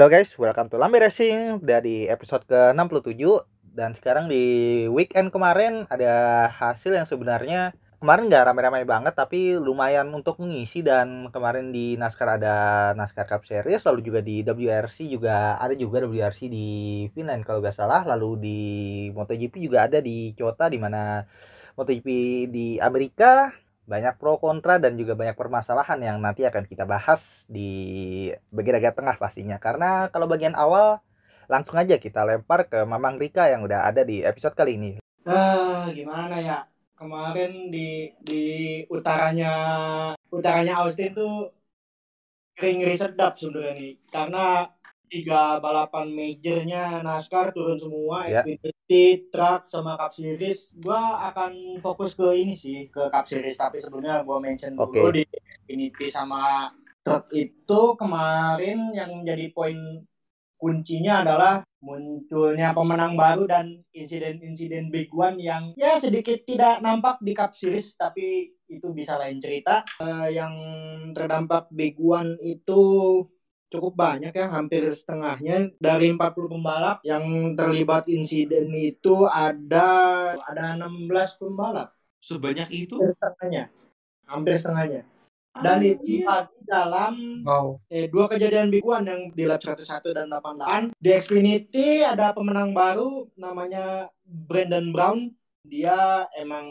[0.00, 3.20] Halo guys, welcome to Lambe Racing dari episode ke-67.
[3.76, 10.08] Dan sekarang di weekend kemarin ada hasil yang sebenarnya kemarin nggak ramai-ramai banget tapi lumayan
[10.16, 10.80] untuk mengisi.
[10.80, 12.56] Dan kemarin di NASCAR ada
[12.96, 16.68] NASCAR Cup Series lalu juga di WRC juga ada juga WRC di
[17.12, 18.00] Finland kalau nggak salah.
[18.08, 18.60] Lalu di
[19.12, 21.28] MotoGP juga ada di Kyoto di mana
[21.76, 22.08] MotoGP
[22.48, 23.52] di Amerika
[23.90, 27.18] banyak pro kontra dan juga banyak permasalahan yang nanti akan kita bahas
[27.50, 29.58] di bagian agak tengah pastinya.
[29.58, 31.02] Karena kalau bagian awal
[31.50, 34.90] langsung aja kita lempar ke Mamang Rika yang udah ada di episode kali ini.
[35.26, 36.62] Ah, gimana ya?
[36.94, 38.44] Kemarin di di
[38.86, 39.52] utaranya
[40.30, 41.50] utaranya Austin tuh
[42.54, 43.92] kering sedap sebenarnya nih.
[44.06, 44.70] Karena
[45.10, 48.46] tiga balapan majornya NASCAR turun semua, Ya.
[48.46, 50.78] Xfinity, Truck sama Cup Series.
[50.78, 53.58] Gua akan fokus ke ini sih, ke Cup Series.
[53.58, 55.02] Tapi sebelumnya gua mention Oke.
[55.02, 56.70] dulu di Xfinity sama
[57.02, 59.76] Truck itu kemarin yang menjadi poin
[60.60, 67.32] kuncinya adalah munculnya pemenang baru dan insiden-insiden big one yang ya sedikit tidak nampak di
[67.32, 69.82] Cup Series tapi itu bisa lain cerita.
[69.98, 70.54] Eh, yang
[71.16, 72.78] terdampak big one itu
[73.70, 76.18] cukup banyak ya, hampir setengahnya dari 40
[76.50, 77.22] pembalap yang
[77.54, 79.88] terlibat insiden itu ada
[80.36, 81.06] ada 16
[81.38, 82.98] pembalap, Sebanyak itu?
[82.98, 83.64] hampir setengahnya.
[84.26, 85.02] Hampir setengahnya.
[85.50, 86.26] Dan itu Anjir.
[86.26, 87.82] lagi dalam Wow.
[87.86, 90.94] eh, dua kejadian big one yang di lap 101 dan 88.
[90.94, 95.18] Di Xfinity ada pemenang baru namanya Brandon Brown.
[95.60, 96.70] Dia emang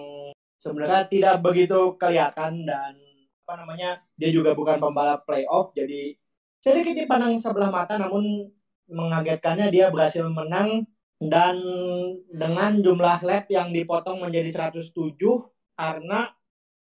[0.55, 2.93] sebenarnya tidak begitu kelihatan dan
[3.41, 6.15] apa namanya dia juga bukan pembalap playoff jadi
[6.59, 8.47] sedikit dipandang sebelah mata namun
[8.89, 10.83] mengagetkannya dia berhasil menang
[11.19, 11.59] dan
[12.31, 15.15] dengan jumlah lap yang dipotong menjadi 107
[15.75, 16.31] karena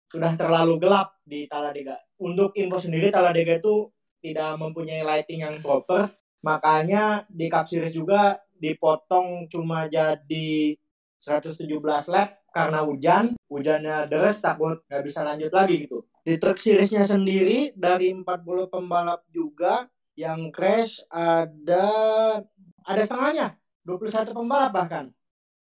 [0.07, 1.97] sudah terlalu gelap di Talladega.
[2.23, 3.91] Untuk info sendiri Talladega itu
[4.23, 6.13] tidak mempunyai lighting yang proper,
[6.47, 10.79] makanya di Cup Series juga dipotong cuma jadi
[11.19, 11.67] 117
[12.13, 16.02] lap karena hujan, hujannya deres takut nggak bisa lanjut lagi gitu.
[16.23, 21.87] Di Truck Series-nya sendiri dari 40 pembalap juga yang crash ada
[22.87, 25.11] ada setengahnya, 21 pembalap bahkan.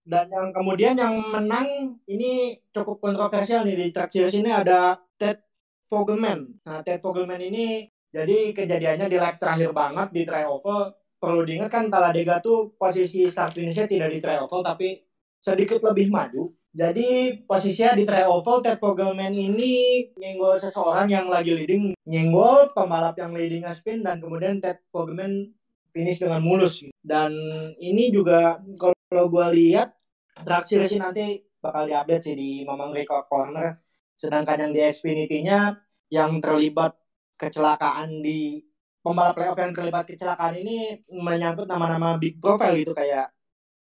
[0.04, 5.40] Dan yang kemudian yang menang ini cukup kontroversial nih di Truck Series ini ada Ted
[5.88, 6.60] Fogelman.
[6.68, 10.92] Nah, Ted Fogelman ini jadi kejadiannya di lap terakhir banget di tryoval.
[11.20, 15.00] Perlu diingat kan Talladega tuh posisi start finishnya tidak di tryoval tapi
[15.40, 16.52] sedikit lebih maju.
[16.70, 23.34] Jadi posisinya di tryoval Ted Fogelman ini nyenggol seseorang yang lagi leading, nyenggol pembalap yang
[23.34, 25.50] leading spin dan kemudian Ted Fogelman
[25.90, 26.86] finish dengan mulus.
[27.02, 27.34] Dan
[27.82, 28.62] ini juga
[29.10, 29.98] kalau gue lihat
[30.46, 33.82] Truck Series nanti bakal diupdate sih di Mamang Rico Corner.
[34.14, 35.74] Sedangkan yang di Xfinity-nya
[36.14, 36.94] yang terlibat
[37.40, 38.62] kecelakaan di
[39.02, 43.32] pembalap playoff yang terlibat kecelakaan ini menyangkut nama-nama big profile gitu kayak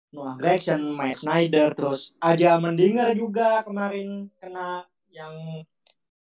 [0.09, 4.81] Noah Gragson, Mike Snyder, terus Aja Mendinger juga kemarin kena
[5.13, 5.61] yang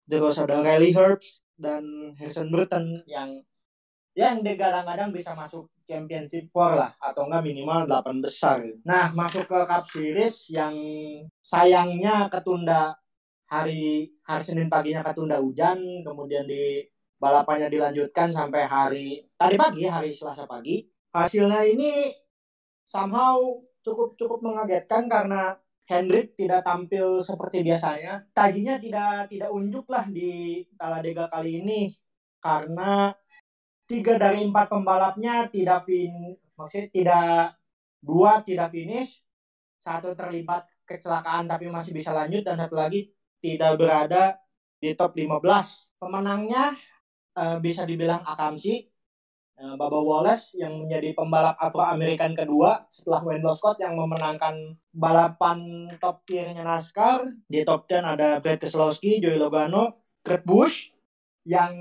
[0.08, 3.44] terus ada Riley Herbst dan Harrison Burton yang
[4.18, 8.60] yang kadang-kadang bisa masuk championship four lah atau enggak minimal 8 besar.
[8.82, 10.74] Nah, masuk ke Cup Series yang
[11.40, 12.98] sayangnya ketunda
[13.46, 16.82] hari hari Senin paginya ketunda hujan, kemudian di
[17.22, 20.82] balapannya dilanjutkan sampai hari tadi pagi, hari Selasa pagi.
[21.14, 22.10] Hasilnya ini
[22.82, 23.38] somehow
[23.88, 25.56] cukup cukup mengagetkan karena
[25.88, 28.28] Hendrik tidak tampil seperti biasanya.
[28.36, 31.82] Tajinya tidak tidak unjuk lah di Talladega kali ini
[32.44, 33.16] karena
[33.88, 37.56] tiga dari empat pembalapnya tidak fin maksudnya tidak
[38.04, 39.24] dua tidak finish
[39.80, 43.08] satu terlibat kecelakaan tapi masih bisa lanjut dan satu lagi
[43.40, 44.36] tidak berada
[44.78, 46.76] di top 15 pemenangnya
[47.40, 48.84] eh, bisa dibilang Akamsi
[49.58, 56.22] Baba Wallace yang menjadi pembalap Afro American kedua setelah Wendell Scott yang memenangkan balapan top
[56.30, 57.26] tiernya NASCAR.
[57.50, 60.94] Di top 10 ada Brad Keselowski, Joey Logano, Kurt Busch
[61.42, 61.74] yang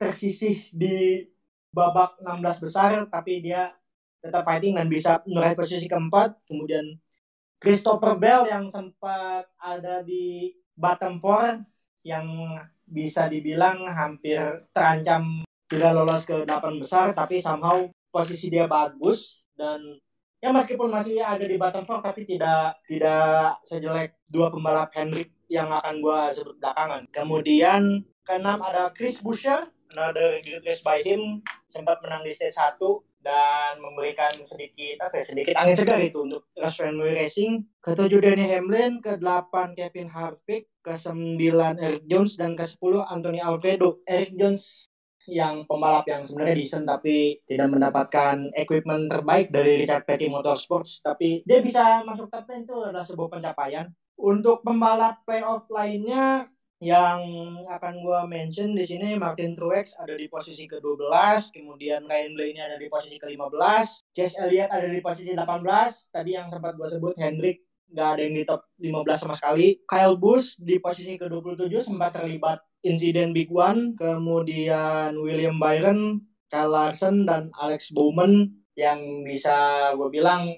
[0.00, 1.28] tersisih di
[1.76, 3.76] babak 16 besar tapi dia
[4.24, 6.40] tetap fighting dan bisa meraih posisi keempat.
[6.48, 6.88] Kemudian
[7.60, 11.60] Christopher Bell yang sempat ada di bottom four
[12.00, 12.56] yang
[12.88, 14.40] bisa dibilang hampir
[14.72, 19.80] terancam tidak lolos ke delapan besar tapi somehow posisi dia bagus dan
[20.38, 25.72] ya meskipun masih ada di bottom four tapi tidak tidak sejelek dua pembalap Hendrik yang
[25.72, 27.08] akan gua sebut belakangan.
[27.12, 31.40] Kemudian keenam ada Chris Buescher another great race by him
[31.70, 32.76] sempat menang di stage 1
[33.24, 37.64] dan memberikan sedikit apa ya sedikit angin segar itu untuk Rush Fenway Racing.
[37.80, 41.40] Ketujuh Danny Hamlin ke 8 Kevin Harvick ke 9
[41.80, 42.76] Eric Jones dan ke 10
[43.08, 44.92] Anthony Alfredo Eric Jones
[45.28, 51.00] yang pembalap yang sebenarnya decent tapi tidak mendapatkan equipment terbaik dari Richard Petty Motorsports.
[51.00, 53.86] Tapi dia bisa masuk top 10 itu adalah sebuah pencapaian.
[54.14, 56.46] Untuk pembalap playoff lainnya
[56.84, 57.20] yang
[57.64, 61.08] akan gue mention di sini Martin Truex ada di posisi ke-12,
[61.54, 66.52] kemudian Ryan Blaney ada di posisi ke-15, Chase Elliott ada di posisi 18, tadi yang
[66.52, 69.82] sempat gue sebut Hendrick nggak ada yang di top 15 sama sekali.
[69.84, 76.20] Kyle Busch di posisi ke-27 sempat terlibat insiden Big One, kemudian William Byron,
[76.52, 80.52] Kyle Larson, dan Alex Bowman yang bisa gue bilang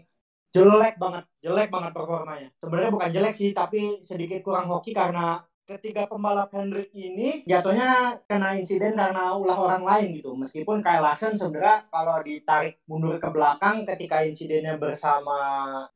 [0.50, 2.48] jelek banget, jelek banget performanya.
[2.56, 8.54] Sebenarnya bukan jelek sih, tapi sedikit kurang hoki karena ketiga pembalap Hendrik ini jatuhnya kena
[8.54, 10.32] insiden karena ulah orang lain gitu.
[10.38, 15.34] Meskipun Kyle Larson sebenarnya kalau ditarik mundur ke belakang ketika insidennya bersama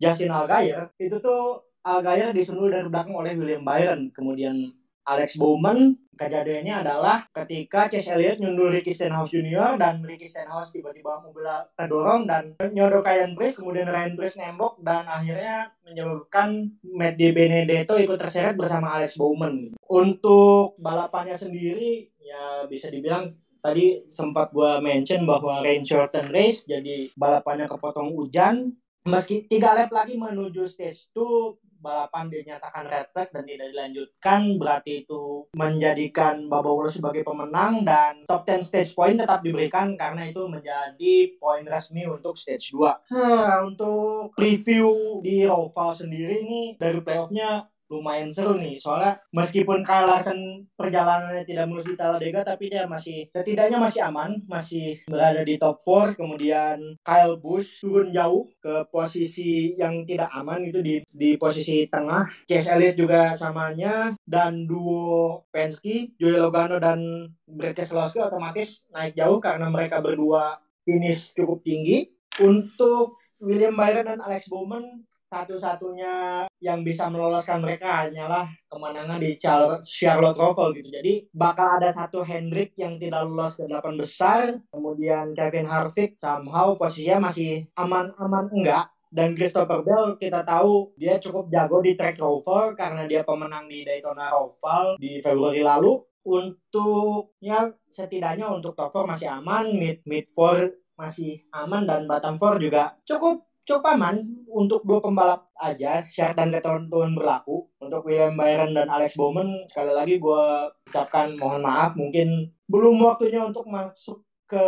[0.03, 4.11] Justin Allgaier, itu tuh Allgaier disundul dari belakang oleh William Byron.
[4.11, 4.59] Kemudian
[5.07, 11.17] Alex Bowman kejadiannya adalah ketika Chase Elliott nyundul Ricky Stenhouse Junior dan Ricky Stenhouse tiba-tiba
[11.25, 17.33] mobil terdorong dan nyodok Ryan Brace kemudian Ryan Brace nembok dan akhirnya menyebabkan Matt Di
[17.33, 19.73] Benedetto ikut terseret bersama Alex Bowman.
[19.89, 23.33] Untuk balapannya sendiri ya bisa dibilang
[23.65, 28.77] tadi sempat gua mention bahwa rain shorten race jadi balapannya kepotong hujan
[29.09, 34.93] meski tiga lap lagi menuju stage 2 balapan dinyatakan red flag dan tidak dilanjutkan berarti
[35.03, 40.45] itu menjadikan Baba Wallace sebagai pemenang dan top 10 stage point tetap diberikan karena itu
[40.45, 43.11] menjadi poin resmi untuk stage 2.
[43.17, 48.79] Nah, untuk review di Roval sendiri ini dari playoffnya lumayan seru nih.
[48.79, 55.03] Soalnya meskipun Kyle Larson perjalanannya tidak menuju Talladega tapi dia masih setidaknya masih aman masih
[55.11, 60.79] berada di top 4 kemudian Kyle Busch turun jauh ke posisi yang tidak aman itu
[60.81, 62.31] di di posisi tengah.
[62.47, 69.43] Chase Elliott juga samanya dan duo Penske Joey Logano dan Brad Keselowski otomatis naik jauh
[69.43, 72.07] karena mereka berdua finish cukup tinggi.
[72.41, 80.35] Untuk William Byron dan Alex Bowman satu-satunya yang bisa meloloskan mereka hanyalah kemenangan di Charlotte
[80.35, 80.91] Roval gitu.
[80.91, 86.75] Jadi bakal ada satu Hendrick yang tidak lolos ke delapan besar, kemudian Kevin Harvick somehow
[86.75, 88.91] posisinya masih aman-aman enggak.
[89.11, 93.83] Dan Christopher Bell kita tahu dia cukup jago di track Roval karena dia pemenang di
[93.83, 95.99] Daytona Roval di Februari lalu.
[96.21, 100.69] Untuk ya setidaknya untuk top 4 masih aman, mid mid 4
[101.01, 106.51] masih aman dan bottom 4 juga cukup cukup aman untuk dua pembalap aja share dan
[106.51, 110.45] ketentuan berlaku untuk William Byron dan Alex Bowman sekali lagi gue
[110.91, 114.67] ucapkan mohon maaf mungkin belum waktunya untuk masuk ke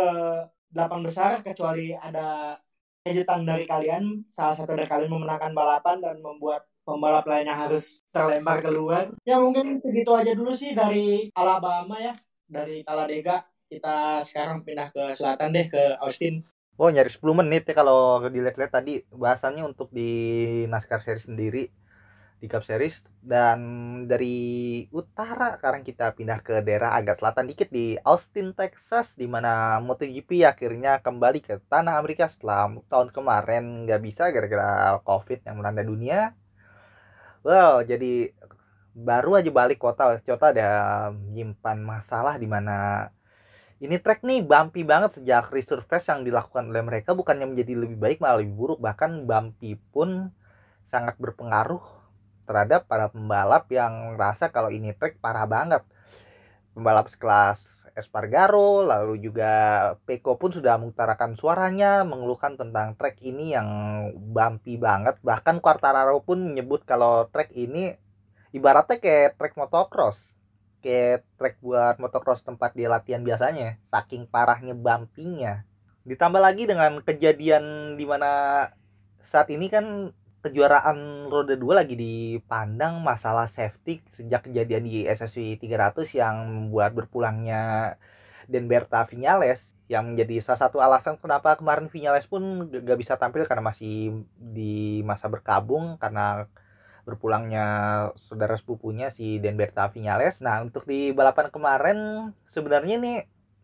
[0.71, 2.55] delapan besar kecuali ada
[3.03, 4.23] kejutan dari kalian.
[4.31, 9.79] Salah satu dari kalian memenangkan balapan dan membuat pembalap lainnya harus terlempar keluar ya mungkin
[9.79, 12.15] segitu aja dulu sih dari Alabama ya
[12.47, 13.43] dari Talladega.
[13.67, 16.39] Kita sekarang pindah ke selatan deh ke Austin
[16.77, 20.09] Oh nyari 10 menit ya kalau dilihat-lihat tadi bahasannya untuk di
[20.65, 21.69] NASCAR Series sendiri
[22.41, 23.59] di Cup Series dan
[24.03, 29.79] dari utara sekarang kita pindah ke daerah agak selatan dikit di Austin Texas di mana
[29.79, 35.87] MotoGP akhirnya kembali ke tanah Amerika setelah tahun kemarin nggak bisa gara-gara COVID yang melanda
[35.87, 36.35] dunia.
[37.47, 38.35] Well jadi
[38.91, 40.69] baru aja balik kota kota ada
[41.15, 43.07] menyimpan masalah di mana
[43.81, 47.17] ini track nih bumpy banget sejak resurface yang dilakukan oleh mereka.
[47.17, 48.79] Bukannya menjadi lebih baik malah lebih buruk.
[48.83, 50.29] Bahkan bumpy pun
[50.93, 51.81] sangat berpengaruh
[52.45, 55.81] terhadap para pembalap yang rasa kalau ini track parah banget.
[56.77, 57.61] Pembalap sekelas
[57.93, 59.51] Espargaro lalu juga
[60.09, 63.69] Peko pun sudah mengutarakan suaranya mengeluhkan tentang track ini yang
[64.33, 65.21] bumpy banget.
[65.21, 67.93] Bahkan Quartararo pun menyebut kalau track ini
[68.49, 70.32] ibaratnya kayak track motocross
[70.83, 75.63] kayak track buat motocross tempat dia latihan biasanya saking parahnya bumpingnya.
[76.03, 78.67] Ditambah lagi dengan kejadian di mana
[79.31, 80.11] saat ini kan
[80.43, 87.95] kejuaraan roda 2 lagi dipandang masalah safety sejak kejadian di SSW 300 yang membuat berpulangnya
[88.51, 93.63] Denberta Vinales yang menjadi salah satu alasan kenapa kemarin Vinales pun gak bisa tampil karena
[93.63, 96.51] masih di masa berkabung karena
[97.03, 97.65] berpulangnya
[98.15, 100.39] saudara sepupunya si Denberta Vinales.
[100.39, 101.97] Nah untuk di balapan kemarin
[102.51, 103.17] sebenarnya nih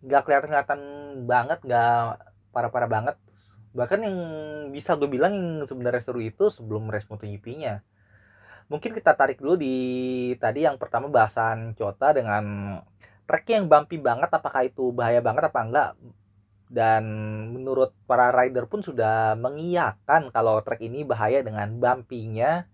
[0.04, 0.82] nggak kelihatan-kelihatan
[1.28, 2.04] banget, nggak
[2.52, 3.16] parah-parah banget.
[3.76, 4.18] Bahkan yang
[4.76, 7.84] bisa gue bilang yang sebenarnya seru itu sebelum race MotoGP-nya.
[8.70, 9.76] Mungkin kita tarik dulu di
[10.38, 12.78] tadi yang pertama bahasan Cota dengan
[13.26, 15.90] track yang bumpy banget apakah itu bahaya banget apa enggak
[16.70, 17.04] dan
[17.50, 22.70] menurut para rider pun sudah mengiyakan kalau track ini bahaya dengan bumpy-nya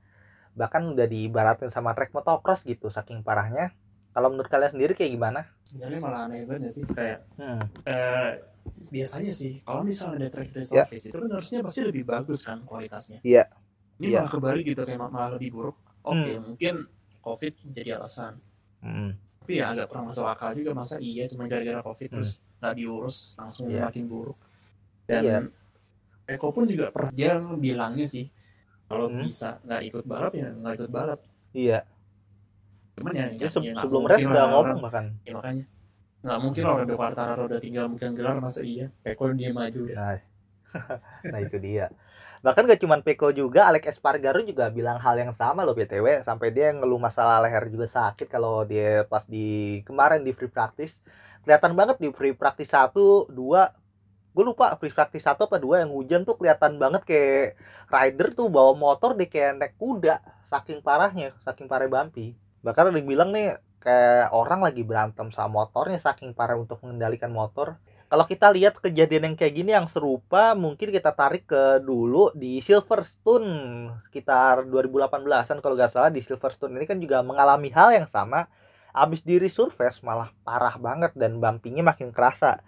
[0.56, 3.76] bahkan udah diibaratin sama track motocross gitu saking parahnya
[4.10, 5.44] Kalau menurut kalian sendiri kayak gimana?
[5.68, 7.60] Sebenarnya malah aneh banget sih kayak Hmm.
[7.84, 8.40] eh,
[8.88, 10.88] biasanya sih kalau misalnya ada track dari Ya.
[10.88, 13.20] Surface itu kan harusnya pasti lebih bagus kan kualitasnya.
[13.22, 13.52] Iya.
[14.00, 14.24] Ini Iya.
[14.24, 15.76] malah kebalik gitu kayak malah lebih buruk.
[16.02, 16.88] Oke, mungkin
[17.20, 18.40] COVID jadi alasan.
[18.80, 19.20] Hmm.
[19.44, 22.16] Tapi ya agak kurang masuk akal juga masa iya cuma gara-gara COVID Hmm.
[22.16, 23.84] terus nggak diurus langsung Iya.
[23.84, 24.40] makin buruk.
[25.04, 25.38] Dan Iya.
[26.32, 28.32] Eko pun juga pernah dia bilangnya sih
[28.90, 29.22] kalau Hmm.
[29.26, 31.20] bisa nggak ikut balap ya nggak ikut balap.
[31.54, 31.80] Iya.
[32.96, 35.06] Cuman ya, ya, se- sebelum mungkin race lah udah ngomong bahkan.
[35.28, 35.66] ya makanya
[36.26, 39.96] nggak mungkin orang udah Quartararo udah tinggal megang gelar masa iya Eko dia maju ya
[39.96, 40.16] Nah,
[41.32, 41.86] nah itu dia.
[42.46, 46.22] Bahkan gak cuman Peko juga, Alex Espargaro juga bilang hal yang sama loh BTW.
[46.22, 50.94] Sampai dia ngeluh masalah leher juga sakit kalau dia pas di kemarin di free practice.
[51.42, 53.66] Kelihatan banget di free practice 1, 2.
[54.36, 57.56] Gue lupa free practice 1 apa 2 yang hujan tuh kelihatan banget kayak
[57.88, 60.20] rider tuh bawa motor deh kayak naik kuda.
[60.52, 62.36] Saking parahnya, saking parah bumpy.
[62.60, 67.30] Bahkan ada yang bilang nih kayak orang lagi berantem sama motornya saking parah untuk mengendalikan
[67.30, 72.30] motor kalau kita lihat kejadian yang kayak gini yang serupa mungkin kita tarik ke dulu
[72.38, 78.06] di Silverstone sekitar 2018an kalau nggak salah di Silverstone ini kan juga mengalami hal yang
[78.10, 78.46] sama
[78.96, 82.62] abis di resurface malah parah banget dan bumpingnya makin kerasa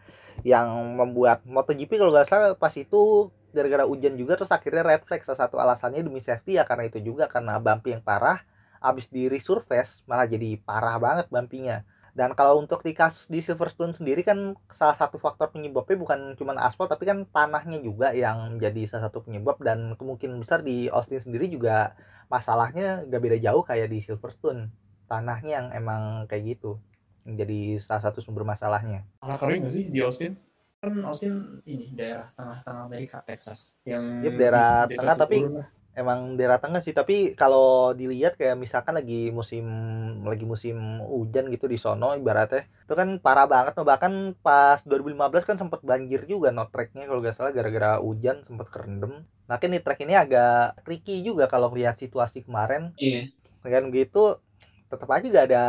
[0.46, 0.68] yang
[0.98, 5.48] membuat MotoGP kalau nggak salah pas itu gara-gara hujan juga terus akhirnya red flag salah
[5.48, 8.44] satu alasannya demi safety ya karena itu juga karena bumpy yang parah
[8.78, 13.94] abis di resurface malah jadi parah banget bumpingnya dan kalau untuk di kasus di Silverstone
[13.94, 18.90] sendiri kan salah satu faktor penyebabnya bukan cuma aspal tapi kan tanahnya juga yang menjadi
[18.90, 21.94] salah satu penyebab dan kemungkinan besar di Austin sendiri juga
[22.28, 24.74] masalahnya gak beda jauh kayak di Silverstone.
[25.08, 26.82] Tanahnya yang emang kayak gitu.
[27.28, 29.04] Menjadi salah satu sumber masalahnya.
[29.20, 30.40] malah keren nggak sih di Austin
[30.78, 31.34] kan Austin
[31.66, 35.68] ini daerah tengah-tengah Amerika Texas yang Yep, daerah di- tengah, tapi- lah.
[35.92, 39.66] Emang daerah tengah sih, tapi kalau dilihat kayak misalkan lagi musim
[40.22, 45.42] lagi musim hujan gitu di sono ibaratnya itu kan parah banget no bahkan pas 2015
[45.44, 49.26] kan sempat banjir juga no tracknya kalau nggak salah gara-gara hujan sempat kerendam.
[49.44, 53.34] Nah kan di track ini agak tricky juga kalau lihat situasi kemarin Iya.
[53.60, 54.38] dengan gitu
[54.88, 55.66] tetap aja gak ada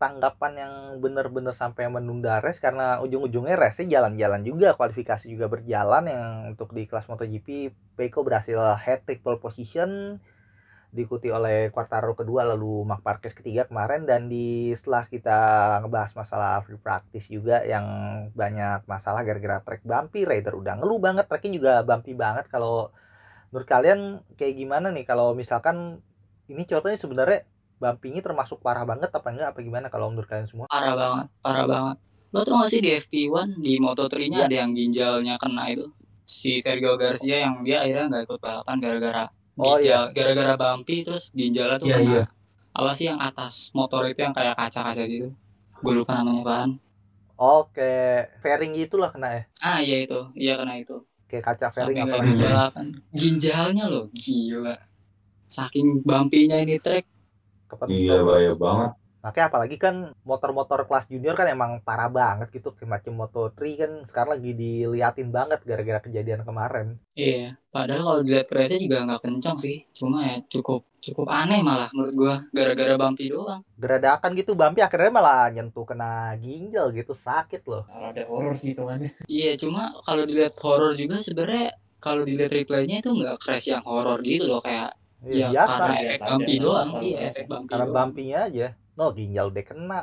[0.00, 6.24] tanggapan yang bener-bener sampai menunda race karena ujung-ujungnya race-nya jalan-jalan juga kualifikasi juga berjalan yang
[6.56, 7.68] untuk di kelas MotoGP
[8.00, 10.16] Peko berhasil hat trick pole position
[10.90, 15.38] diikuti oleh Quartaro kedua lalu Marc Marquez ketiga kemarin dan di setelah kita
[15.86, 17.86] ngebahas masalah free practice juga yang
[18.34, 22.50] banyak masalah gara-gara track bumpy rider udah ngeluh banget tracknya juga bumpy banget.
[22.50, 22.90] Kalau
[23.54, 24.00] menurut kalian
[24.34, 25.06] kayak gimana nih?
[25.06, 26.02] Kalau misalkan
[26.50, 27.46] ini contohnya sebenarnya
[27.80, 31.66] bumpingnya termasuk parah banget apa enggak apa gimana kalau menurut kalian semua Parah banget, parah
[31.74, 31.96] banget.
[32.34, 34.46] Lo tau gak sih di FP1 di Moto3-nya Iya.
[34.46, 35.86] ada yang ginjalnya kena itu?
[36.36, 39.24] Si Sergio Garcia yang dia akhirnya nggak ikut balapan gara-gara
[39.58, 42.10] Oh, ginjal, gara-gara bumpy terus ginjalnya tuh Iya, kena.
[42.14, 42.22] iya.
[42.78, 45.28] Apa sih yang atas motor itu yang kayak kaca-kaca gitu?
[45.82, 46.70] Gue lupa namanya apaan.
[47.40, 47.90] oke
[48.42, 50.96] fairing gitu lah kena ya Ah iya itu, iya kena itu.
[51.30, 52.86] kayak kaca fairing apa balapan.
[53.20, 54.74] Ginjalnya loh, gila.
[55.56, 57.04] Saking bumpy-nya ini track.
[57.70, 58.92] Kepet- Iya bahaya banget.
[59.20, 62.72] makanya apalagi kan motor-motor kelas junior kan emang parah banget gitu.
[62.72, 66.96] Kayak macam Moto3 kan sekarang lagi diliatin banget gara-gara kejadian kemarin.
[67.12, 69.84] Iya, padahal kalau dilihat race juga nggak kencang sih.
[69.92, 72.36] Cuma ya cukup cukup aneh malah menurut gua.
[72.48, 73.60] Gara-gara bumpy doang.
[73.76, 77.84] geradakan gitu bumpy akhirnya malah nyentuh kena ginjal gitu sakit loh.
[77.88, 83.12] Ada horor sih hitungannya Iya, cuma kalau dilihat horor juga sebenarnya kalau dilihat replaynya itu
[83.12, 84.60] nggak crash yang horor gitu loh.
[84.64, 86.88] Kayak ya biasa karena biasa efek bumpy doang.
[87.00, 87.96] Iya, efek bumpy karena doang.
[87.96, 89.98] bumpy-nya aja no ginjal deh kena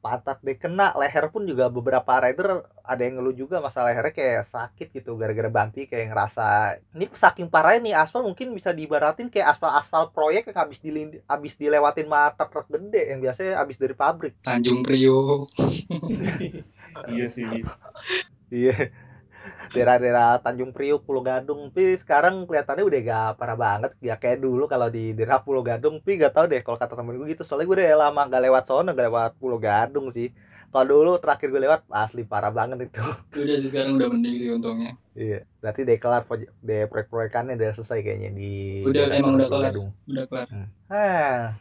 [0.00, 4.48] pantat deh kena leher pun juga beberapa rider ada yang ngeluh juga masalah lehernya kayak
[4.48, 6.46] sakit gitu gara-gara bumpy kayak ngerasa
[6.96, 11.52] ini saking parahnya nih aspal mungkin bisa diibaratin kayak aspal-aspal proyek yang habis dilin habis
[11.60, 15.52] dilewatin mata truk gede yang biasanya habis dari pabrik Tanjung Priok.
[17.12, 17.44] iya sih
[18.48, 18.90] iya
[19.70, 24.66] daerah-daerah Tanjung Priuk, Pulau Gadung, tapi sekarang kelihatannya udah gak parah banget ya kayak dulu
[24.66, 27.66] kalau di daerah Pulau Gadung, tapi gak tahu deh kalau kata temen gue gitu, soalnya
[27.70, 30.30] gue udah lama gak lewat sono, gak lewat Pulau Gadung sih.
[30.70, 33.02] Kalau dulu terakhir gue lewat asli parah banget itu.
[33.34, 34.94] Udah sih sekarang udah mending sih untungnya.
[35.18, 39.74] Iya, berarti deklar proyek de proyek-proyekannya udah selesai kayaknya di Udah, emang udah kelar.
[40.06, 40.46] Udah kelar.
[40.86, 41.58] Nah,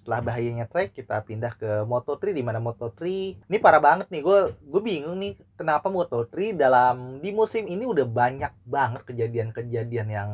[0.00, 3.00] setelah bahayanya track kita pindah ke Moto3 di mana Moto3
[3.36, 8.08] ini parah banget nih gue gue bingung nih kenapa Moto3 dalam di musim ini udah
[8.08, 10.30] banyak banget kejadian-kejadian yang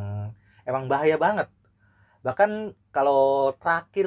[0.62, 1.50] emang bahaya banget.
[2.22, 4.06] Bahkan kalau terakhir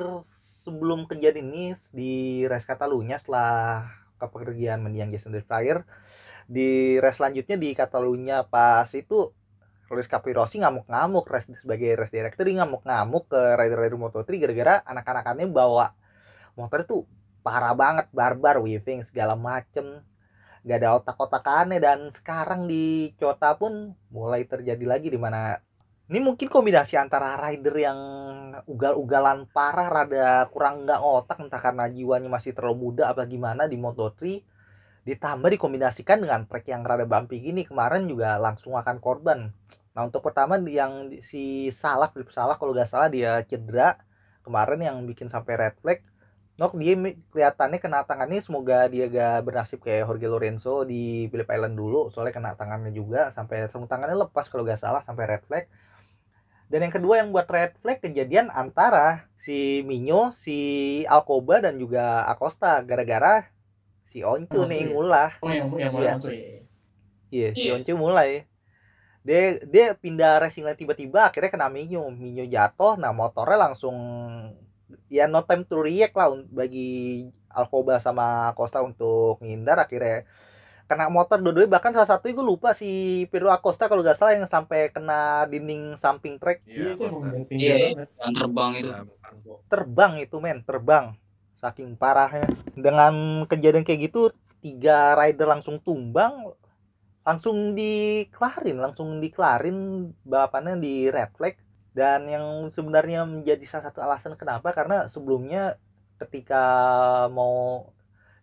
[0.64, 3.88] sebelum kejadian ini di race Catalunya setelah
[4.20, 5.84] kepergian mendiang Jason Fryer
[6.48, 9.32] di race selanjutnya di Catalunya pas itu
[9.90, 15.92] Luis Capirossi ngamuk-ngamuk race sebagai race director dia ngamuk-ngamuk ke rider-rider Moto3 gara-gara anak-anakannya bawa
[16.54, 16.98] motor itu
[17.42, 20.04] parah banget barbar weaving segala macem.
[20.62, 25.56] Gak ada otak-otakannya dan sekarang di Chota pun mulai terjadi lagi di mana
[26.10, 28.00] ini mungkin kombinasi antara rider yang
[28.66, 33.78] ugal-ugalan parah rada kurang nggak otak entah karena jiwanya masih terlalu muda apa gimana di
[33.78, 34.42] Moto3
[35.06, 39.54] ditambah dikombinasikan dengan track yang rada bumpy gini kemarin juga langsung akan korban
[39.96, 43.98] nah untuk pertama yang si Salah Philip Salah kalau nggak salah dia cedera
[44.46, 46.00] kemarin yang bikin sampai red flag
[46.60, 46.92] Nok dia
[47.32, 52.36] kelihatannya kena tangannya semoga dia gak bernasib kayak Jorge Lorenzo di Phillip Island dulu soalnya
[52.36, 55.72] kena tangannya juga sampai sarung tangannya lepas kalau gak salah sampai red flag
[56.68, 60.58] dan yang kedua yang buat red flag kejadian antara si Minyo, si
[61.08, 63.48] Alcoba dan juga Acosta gara-gara
[64.12, 64.92] si Oncu Oh, nih iya.
[64.92, 66.12] ngulah Oh yang yang Iya.
[66.12, 66.44] mana tuh ya?
[67.32, 67.72] Iya, si Iya.
[67.80, 68.49] Oncu mulai.
[69.30, 72.10] Dia dia pindah racing line tiba-tiba akhirnya kena Minyo.
[72.10, 73.94] Minyo jatuh, nah motornya langsung
[75.06, 79.78] ya no time to react lah bagi Alcoba sama Acosta untuk ngindar.
[79.86, 80.26] Akhirnya
[80.90, 81.78] kena motor dua-duanya.
[81.78, 86.02] Bahkan salah satu gue lupa si Pedro Acosta kalau gak salah yang sampai kena dinding
[86.02, 87.06] samping trek Iya, itu
[87.46, 87.78] pinggir Iya.
[87.94, 88.10] banget.
[88.18, 88.92] yang terbang itu.
[89.70, 91.06] Terbang itu men terbang.
[91.62, 92.50] Saking parahnya.
[92.74, 96.52] Dengan kejadian kayak gitu tiga rider langsung tumbang
[97.30, 101.54] langsung dikelarin langsung dikelarin balapannya di red flag.
[101.94, 105.78] Dan yang sebenarnya menjadi salah satu alasan kenapa karena sebelumnya
[106.18, 106.64] ketika
[107.30, 107.86] mau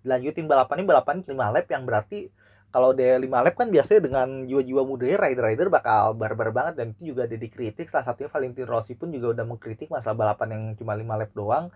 [0.06, 2.30] dilanjutin balapan ini balapan 5 lap yang berarti
[2.70, 6.74] kalau dia 5 lap kan biasanya dengan jiwa-jiwa mudanya rider-rider bakal barbar banget.
[6.78, 10.48] Dan itu juga ada dikritik salah satunya Valentino Rossi pun juga udah mengkritik masalah balapan
[10.54, 11.66] yang cuma 5 lap doang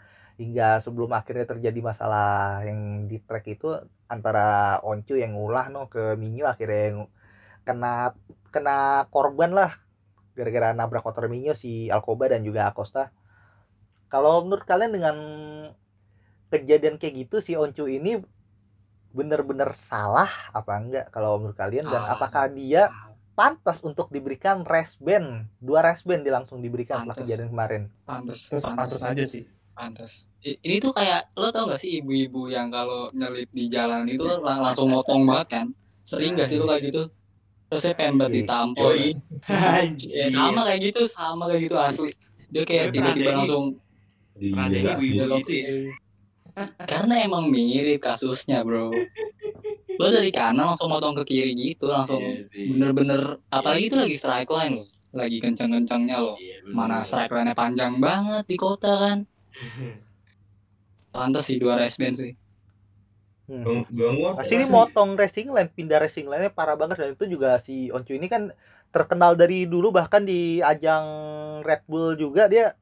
[0.41, 3.76] hingga sebelum akhirnya terjadi masalah yang di track itu
[4.09, 6.99] antara Oncu yang ngulah no ke Minyo akhirnya yang
[7.69, 8.17] kena
[8.49, 9.76] kena korban lah.
[10.33, 13.13] Gara-gara nabrak motor Minyo si Alcoba dan juga Acosta.
[14.09, 15.17] Kalau menurut kalian dengan
[16.49, 18.17] kejadian kayak gitu si Oncu ini
[19.13, 21.85] bener-bener salah apa enggak kalau menurut kalian?
[21.85, 22.89] Dan apakah dia
[23.37, 27.29] pantas untuk diberikan rest ban dua rest ban dia langsung diberikan setelah Pantas.
[27.29, 27.83] kejadian kemarin.
[28.09, 28.41] Pantas.
[28.49, 29.45] Terus pantas aja sih.
[29.80, 34.25] Pantas ini tuh kayak lo tau gak sih ibu-ibu yang kalau nyelip di jalan itu
[34.40, 35.66] lang- langsung motong banget kan?
[36.04, 37.02] Sering gak sih lo kayak gitu?
[37.73, 38.38] Terus saya pengen banget Iya.
[38.45, 42.10] ditampol ya sama kayak gitu sama kayak gitu asli.
[42.50, 43.64] Dia kayak tiba-tiba langsung
[44.40, 45.69] Iya, gitu ya.
[46.88, 48.90] karena emang mirip kasusnya bro.
[50.00, 53.21] Lo dari kanan langsung motong ke kiri gitu langsung Iya bener-bener
[53.52, 56.75] apalagi itu lagi strike line loh lagi kencang-kencangnya loh Iya, bener.
[56.75, 59.19] mana strike line-nya panjang banget di kota kan
[61.10, 62.32] pantas sih dua race band sih.
[63.50, 63.82] Hmm.
[64.39, 67.02] Masih- motong racing line, pindah racing line parah banget.
[67.02, 68.54] Dan itu juga si Oncu ini kan
[68.95, 71.06] terkenal dari dulu bahkan di ajang
[71.67, 72.78] Red Bull juga dia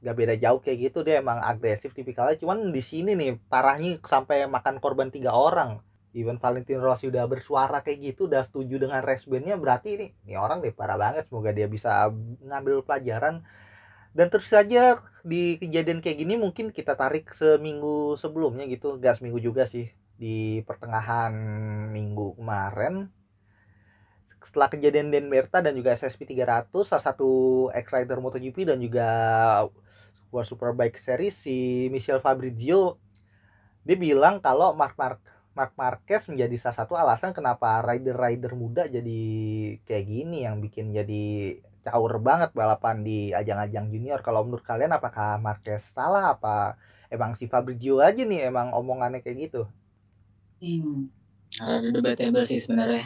[0.00, 1.04] gak beda jauh kayak gitu.
[1.04, 2.40] Dia emang agresif tipikalnya.
[2.40, 5.84] Cuman di sini nih parahnya sampai makan korban tiga orang.
[6.16, 10.40] Even Valentino Rossi udah bersuara kayak gitu udah setuju dengan race bandnya berarti ini ini
[10.40, 11.28] orang deh parah banget.
[11.28, 12.08] Semoga dia bisa
[12.40, 13.44] ngambil pelajaran
[14.16, 18.96] dan terus saja di kejadian kayak gini mungkin kita tarik seminggu sebelumnya gitu.
[18.96, 19.92] Gak seminggu juga sih.
[20.16, 21.36] Di pertengahan
[21.92, 23.12] minggu kemarin.
[24.48, 27.28] Setelah kejadian Dan Berta dan juga SSP 300 salah satu
[27.76, 29.08] ex-rider MotoGP dan juga
[30.32, 32.96] World Superbike Series si Michel Fabrizio
[33.86, 35.22] dia bilang kalau Mark Mark
[35.54, 39.22] Mark Marquez menjadi salah satu alasan kenapa rider-rider muda jadi
[39.86, 44.20] kayak gini yang bikin jadi caur banget balapan di ajang-ajang junior.
[44.26, 46.56] Kalau menurut kalian apakah Marquez salah apa
[47.14, 49.62] emang si Fabrizio aja nih emang omongannya kayak gitu?
[50.60, 51.08] hmm.
[51.60, 53.04] ada debatable sih sebenarnya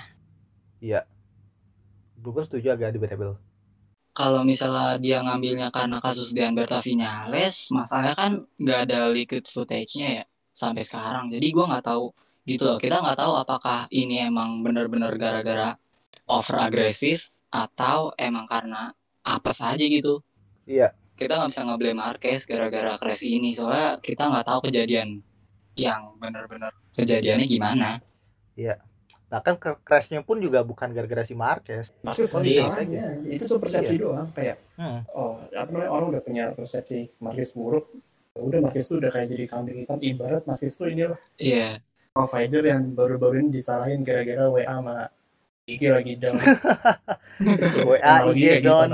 [2.23, 3.35] Gue pun setuju agak debatable.
[4.21, 10.09] kalau misalnya dia ngambilnya karena kasus Dean Berta Vinales, masalahnya kan nggak ada liquid footage-nya
[10.23, 10.25] ya
[10.63, 11.25] sampai sekarang.
[11.35, 12.05] Jadi gua nggak tahu
[12.51, 12.79] gitu loh.
[12.85, 15.69] Kita nggak tahu apakah ini emang bener-bener gara-gara
[16.37, 17.19] over agresif
[17.51, 18.95] atau emang karena
[19.27, 20.23] apa saja gitu.
[20.65, 20.95] Iya.
[21.19, 25.21] Kita nggak bisa ngeblame Marquez gara-gara crash ini soalnya kita nggak tahu kejadian
[25.77, 28.01] yang bener-bener kejadiannya gimana.
[29.31, 31.95] Bahkan ke crashnya pun juga bukan gara-gara si Marquez.
[32.03, 33.21] Marquez iya.
[33.23, 35.05] Itu tuh persepsi doang kayak Hmm.
[35.13, 37.85] oh apa namanya orang udah punya persepsi Marquez buruk.
[38.33, 41.85] Ya Udah Marquez tuh udah kayak jadi kambing hitam ibarat Marquez tuh inilah Iya,
[42.17, 45.13] provider yang baru-baru ini disalahin gara-gara WA sama
[45.67, 46.41] IG lagi down.
[47.89, 48.89] WA, IG down,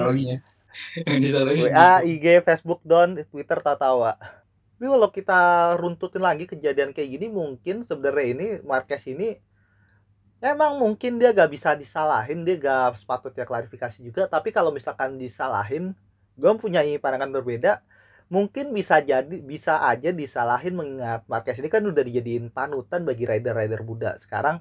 [1.06, 1.62] disalahin.
[1.66, 4.18] WA, IG, Facebook down, Twitter tak tawa.
[4.76, 5.40] Tapi kalau kita
[5.80, 9.40] runtutin lagi kejadian kayak gini, mungkin sebenarnya ini Marquez ini
[10.44, 14.28] emang mungkin dia gak bisa disalahin, dia gak sepatutnya klarifikasi juga.
[14.28, 15.96] Tapi kalau misalkan disalahin,
[16.36, 17.80] gue punya pandangan berbeda.
[18.26, 23.86] mungkin bisa jadi bisa aja disalahin mengingat Marquez ini kan udah dijadiin panutan bagi rider-rider
[23.86, 24.58] muda sekarang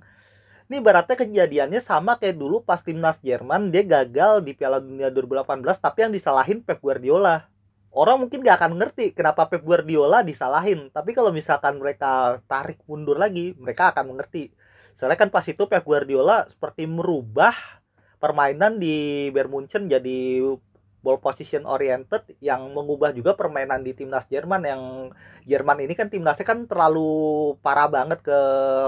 [0.65, 5.61] ini ibaratnya kejadiannya sama kayak dulu pas timnas Jerman dia gagal di Piala Dunia 2018
[5.77, 7.45] tapi yang disalahin Pep Guardiola.
[7.95, 13.21] Orang mungkin gak akan ngerti kenapa Pep Guardiola disalahin tapi kalau misalkan mereka tarik mundur
[13.21, 14.49] lagi mereka akan mengerti.
[14.97, 17.53] Soalnya kan pas itu Pep Guardiola seperti merubah
[18.17, 20.41] permainan di Bayern Munchen jadi
[21.05, 24.81] ball position oriented yang mengubah juga permainan di timnas Jerman yang
[25.45, 28.39] Jerman ini kan timnasnya kan terlalu parah banget ke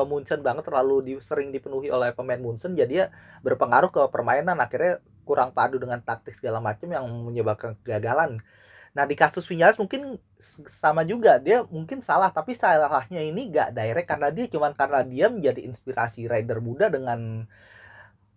[0.10, 3.06] Munchen banget terlalu di, sering dipenuhi oleh pemain Munchen jadi ya
[3.46, 8.42] berpengaruh ke permainan akhirnya kurang padu dengan taktik segala macam yang menyebabkan kegagalan.
[8.98, 10.18] Nah di kasus Vinales mungkin
[10.82, 15.30] sama juga dia mungkin salah tapi salahnya ini gak direct karena dia cuman karena dia
[15.30, 17.46] menjadi inspirasi rider muda dengan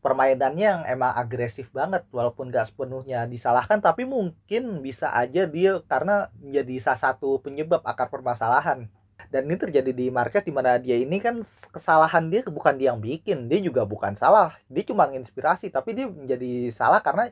[0.00, 6.32] permainannya yang emang agresif banget walaupun gak sepenuhnya disalahkan tapi mungkin bisa aja dia karena
[6.40, 8.88] menjadi salah satu penyebab akar permasalahan.
[9.30, 12.98] Dan ini terjadi di Marquez di mana dia ini kan kesalahan dia bukan dia yang
[12.98, 14.56] bikin dia juga bukan salah.
[14.66, 17.30] Dia cuma inspirasi tapi dia menjadi salah karena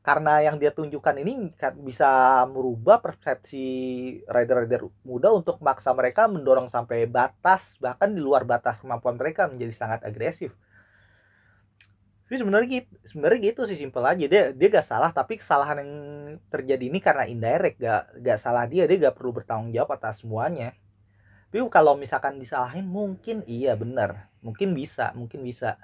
[0.00, 1.52] karena yang dia tunjukkan ini
[1.84, 2.08] bisa
[2.48, 3.68] merubah persepsi
[4.24, 9.76] rider-rider muda untuk maksa mereka mendorong sampai batas bahkan di luar batas kemampuan mereka menjadi
[9.76, 10.56] sangat agresif
[12.30, 14.22] tapi sebenarnya gitu sebenarnya gitu sih simpel aja.
[14.30, 15.92] Dia dia gak salah tapi kesalahan yang
[16.46, 17.82] terjadi ini karena indirect.
[17.82, 20.70] Gak gak salah dia dia gak perlu bertanggung jawab atas semuanya.
[21.50, 24.30] Tapi kalau misalkan disalahin mungkin iya benar.
[24.46, 25.74] Mungkin bisa mungkin bisa.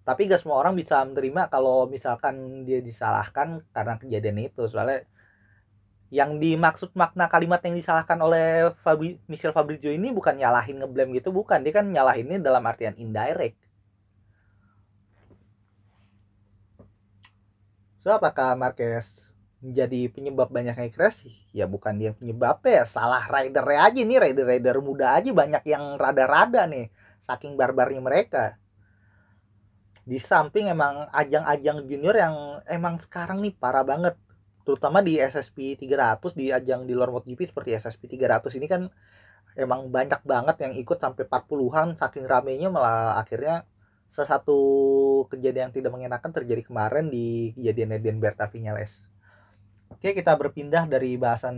[0.00, 4.64] Tapi gak semua orang bisa menerima kalau misalkan dia disalahkan karena kejadian itu.
[4.72, 5.04] Soalnya
[6.08, 11.36] yang dimaksud makna kalimat yang disalahkan oleh Fabri, Michel Fabrizio ini bukan nyalahin ngeblame gitu
[11.36, 11.60] bukan.
[11.60, 13.60] Dia kan nyalahin ini dalam artian indirect
[18.02, 19.06] So, apakah Marquez
[19.62, 21.22] menjadi penyebab banyaknya crash?
[21.54, 26.90] Ya bukan dia penyebabnya, salah rider aja nih, rider-rider muda aja banyak yang rada-rada nih,
[27.30, 28.58] saking barbarnya mereka.
[30.02, 32.34] Di samping emang ajang-ajang junior yang
[32.66, 34.18] emang sekarang nih parah banget,
[34.66, 38.90] terutama di SSP 300 di ajang di luar MotoGP seperti SSP 300 ini kan
[39.54, 43.62] emang banyak banget yang ikut sampai 40-an saking ramenya malah akhirnya
[44.12, 44.44] salah
[45.32, 48.92] kejadian yang tidak mengenakan terjadi kemarin di kejadian Edian Berta Vinales.
[49.88, 51.56] Oke, kita berpindah dari bahasan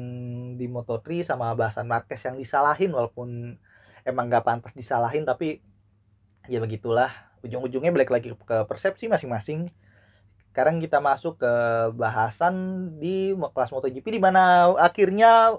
[0.55, 3.59] di Moto3 sama bahasan Marquez yang disalahin walaupun
[4.07, 5.59] emang gak pantas disalahin tapi
[6.47, 7.11] ya begitulah.
[7.43, 9.73] Ujung-ujungnya balik lagi ke persepsi masing-masing.
[10.53, 11.53] Sekarang kita masuk ke
[11.99, 12.55] bahasan
[13.03, 15.59] di kelas MotoGP di mana akhirnya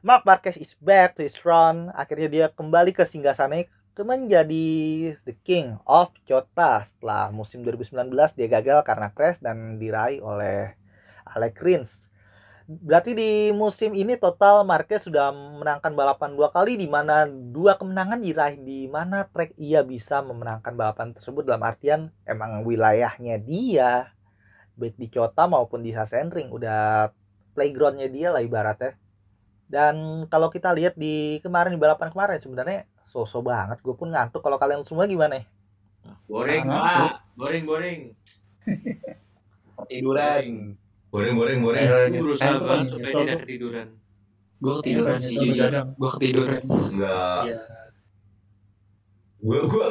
[0.00, 1.92] Mark Marquez is back to his front.
[1.94, 3.68] Akhirnya dia kembali ke singgasananya
[4.00, 4.68] menjadi
[5.28, 10.72] the king of Chota setelah musim 2019 dia gagal karena crash dan diraih oleh
[11.28, 11.92] Alex Rins.
[12.64, 18.24] Berarti di musim ini total Marquez sudah menangkan balapan dua kali di mana dua kemenangan
[18.24, 24.08] diraih di mana track ia bisa memenangkan balapan tersebut dalam artian emang wilayahnya dia
[24.78, 27.12] baik di Chota maupun di Sachsenring udah
[27.52, 28.96] playgroundnya dia lah ibaratnya.
[29.68, 34.40] Dan kalau kita lihat di kemarin di balapan kemarin sebenarnya so-so banget gue pun ngantuk
[34.40, 35.44] kalau kalian semua gimana
[36.24, 36.80] boring Ngantuk.
[36.80, 38.00] pak boring boring
[39.84, 40.78] Tiduran.
[41.10, 43.88] boring boring boring Eh, berusaha banget supaya tidak ketiduran
[44.56, 45.72] Gue ketiduran Iya, sih nyesel jujur.
[45.92, 46.60] Gue ketiduran.
[46.62, 47.60] enggak Iya.
[49.38, 49.86] gue gue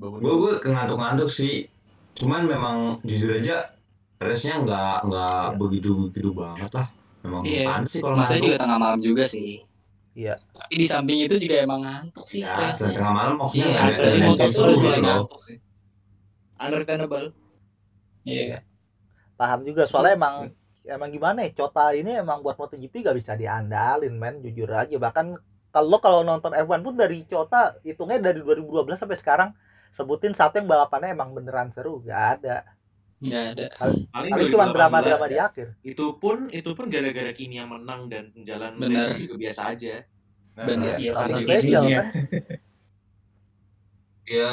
[0.00, 1.68] gue gue ngantuk-ngantuk sih
[2.14, 3.70] cuman memang jujur aja
[4.18, 6.88] resnya nggak nggak begitu begitu banget lah
[7.20, 7.62] memang Iya.
[7.62, 9.62] apaan sih kalau Masanya juga ngantuk tengah malam juga sih.
[10.18, 10.34] Iya.
[10.42, 12.98] Tapi di samping itu juga emang ngantuk sih ya stresnya.
[12.98, 15.56] tengah malam Iya, maksudnya ada dari yang motor tuh justru udah mulai ngantuk sih.
[16.58, 17.26] Understandable.
[18.26, 18.58] Iya.
[19.38, 20.34] paham juga soalnya emang
[20.82, 25.38] emang gimana ya Cota ini emang buat MotoGP gak bisa diandalin men jujur aja bahkan
[25.70, 29.50] kalau kalau nonton F1 pun dari Cota hitungnya dari 2012 sampai sekarang
[29.94, 32.66] sebutin satu yang balapannya emang beneran seru gak ada
[33.18, 33.66] Nggak ada.
[34.14, 35.30] paling cuma 2018 drama-drama ya.
[35.30, 39.18] di akhir itu pun itu pun gara-gara kini yang menang dan jalan Benar.
[39.18, 39.94] juga biasa aja
[40.54, 40.94] Bener.
[40.98, 41.10] Iya,
[41.58, 42.02] Iya.
[42.06, 42.08] kan
[44.28, 44.52] ya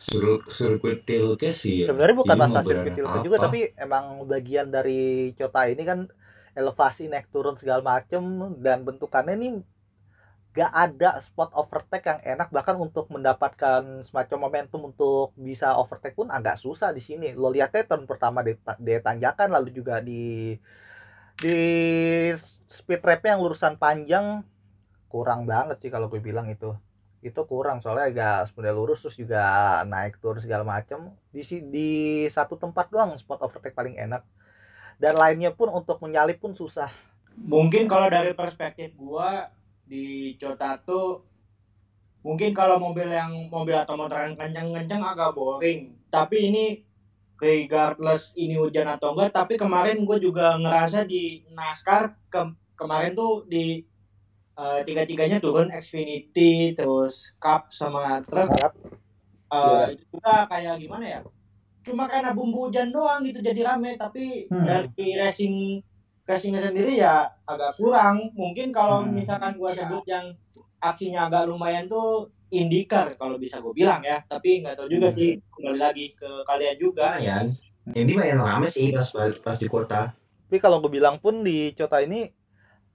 [0.00, 1.92] suruh sirkuit tilke sih ya.
[1.92, 6.08] sebenarnya bukan Iya, masalah sirkuit tilke juga tapi emang bagian dari Cota ini kan
[6.56, 8.22] elevasi naik turun segala macem
[8.64, 9.48] dan bentukannya ini
[10.54, 16.30] gak ada spot overtake yang enak bahkan untuk mendapatkan semacam momentum untuk bisa overtake pun
[16.30, 17.34] agak susah di sini.
[17.34, 20.54] Lo lihatnya turn pertama di, di tanjakan lalu juga di
[21.34, 21.58] di
[22.70, 24.46] speed trapnya yang lurusan panjang
[25.10, 26.70] kurang banget sih kalau gue bilang itu.
[27.18, 29.42] Itu kurang soalnya agak sebenarnya lurus terus juga
[29.82, 31.90] naik turun segala macam di di
[32.30, 34.22] satu tempat doang spot overtake paling enak.
[35.02, 36.94] Dan lainnya pun untuk menyalip pun susah.
[37.34, 39.50] Mungkin kalau dari perspektif gua
[39.84, 41.20] di Cota tuh
[42.24, 45.92] mungkin kalau mobil yang mobil atau motor yang kencang-kencang agak boring.
[46.08, 46.64] Tapi ini
[47.36, 53.44] regardless ini hujan atau enggak tapi kemarin gue juga ngerasa di NASCAR ke- kemarin tuh
[53.44, 53.84] di
[54.54, 58.72] eh, tiga-tiganya turun Xfinity terus Cup sama truk Harap.
[59.50, 61.20] Eh, itu juga kayak gimana ya?
[61.84, 63.98] Cuma karena bumbu hujan doang gitu jadi rame.
[63.98, 64.64] Tapi Hmm.
[64.64, 65.82] dari racing
[66.24, 69.12] racingnya sendiri ya agak kurang mungkin kalau Hmm.
[69.12, 70.32] misalkan gua sebut yang
[70.80, 75.18] aksinya agak lumayan tuh IndyCar kalau bisa gue bilang ya tapi nggak tahu juga Hmm.
[75.18, 77.46] sih kembali lagi ke kalian juga lumayan
[77.90, 79.08] ini main rame sih pas
[79.38, 80.12] pas di kota
[80.44, 82.30] Tapi kalau gue bilang pun di Cota ini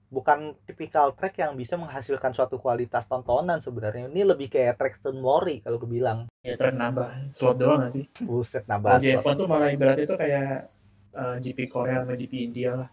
[0.08, 4.08] bukan tipikal track yang bisa menghasilkan suatu kualitas tontonan sebenarnya.
[4.08, 6.24] Ini lebih kayak track Stone Mori kalau gue bilang.
[6.40, 8.06] Ya trek nambah slot doang gak sih?
[8.24, 8.98] Buset nambah.
[8.98, 9.36] di slot.
[9.36, 10.72] F1 tuh malah ibaratnya itu kayak
[11.12, 12.88] eh, GP Korea sama GP India lah.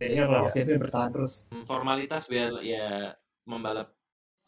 [0.00, 0.44] Bedanya kalau Iya.
[0.48, 1.32] Austin itu bertahan terus.
[1.52, 3.12] Hmm, formalitas biar ya
[3.44, 3.88] membalap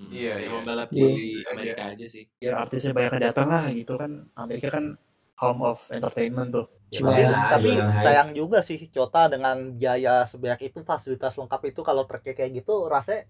[0.00, 0.50] Hmm, Iya, biar iya.
[0.56, 1.08] membalap Iya.
[1.12, 4.12] di Amerika aja sih Biar artisnya banyak yang datang lah gitu kan.
[4.34, 4.96] Amerika kan
[5.36, 6.66] home of entertainment tuh.
[6.90, 7.12] Ya, Cuan.
[7.28, 8.04] lah, Tapi hype.
[8.04, 12.88] sayang juga sih Cota dengan biaya sebanyak itu fasilitas lengkap itu kalau tracknya kayak gitu
[12.88, 13.28] rasanya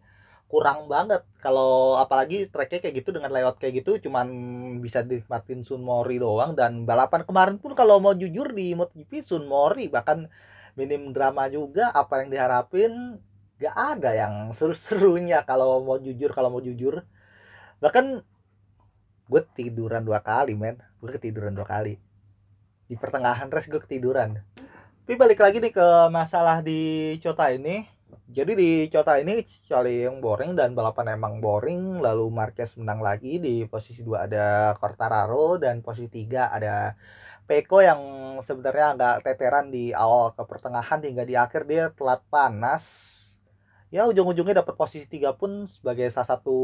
[0.52, 4.26] kurang banget kalau apalagi tracknya kayak gitu dengan layout kayak gitu cuman
[4.84, 9.48] bisa dinikmatin Sun Mori doang dan balapan kemarin pun kalau mau jujur di MotoGP Sun
[9.48, 10.28] Mori bahkan
[10.78, 13.20] minim drama juga apa yang diharapin?
[13.62, 17.04] Gak ada yang seru-serunya kalau mau jujur kalau mau jujur.
[17.78, 18.24] Bahkan
[19.30, 20.80] gue tiduran dua kali men.
[20.98, 21.98] Gue ketiduran dua kali.
[22.90, 24.42] Di pertengahan race gue ketiduran.
[25.02, 27.86] Tapi balik lagi nih ke masalah di Cota ini.
[28.32, 29.44] Jadi di Cota ini
[29.84, 32.00] yang boring dan balapan emang boring.
[32.00, 34.46] Lalu Marquez menang lagi di posisi 2 ada
[34.78, 36.94] Quartararo dan posisi 3 ada
[37.52, 38.00] Peko yang
[38.48, 42.80] sebenarnya agak teteran di awal ke pertengahan hingga di akhir dia telat panas
[43.92, 46.56] ya ujung-ujungnya dapat posisi 3 pun sebagai salah satu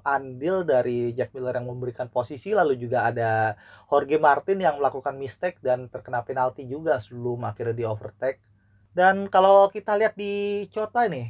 [0.00, 3.52] andil dari Jack Miller yang memberikan posisi lalu juga ada
[3.92, 8.40] Jorge Martin yang melakukan mistake dan terkena penalti juga sebelum akhirnya di overtake.
[8.96, 11.28] Dan kalau kita lihat di Cota ini,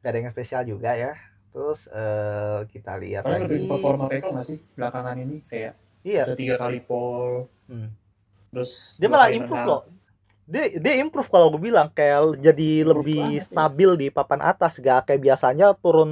[0.00, 1.12] gak ada yang spesial juga ya.
[1.52, 3.68] Terus eh, kita lihat Karena lebih lagi.
[3.68, 7.92] ke performa Peko nggak sih belakangan ini kayak Iya, bisa tiga kali pole, Hmm.
[8.52, 9.82] Terus dia malah improve loh.
[10.44, 13.46] Dia dia improve kalau gue bilang kayak jadi Improve lebih banget, ya.
[13.48, 16.10] stabil di papan atas, gak kayak biasanya turun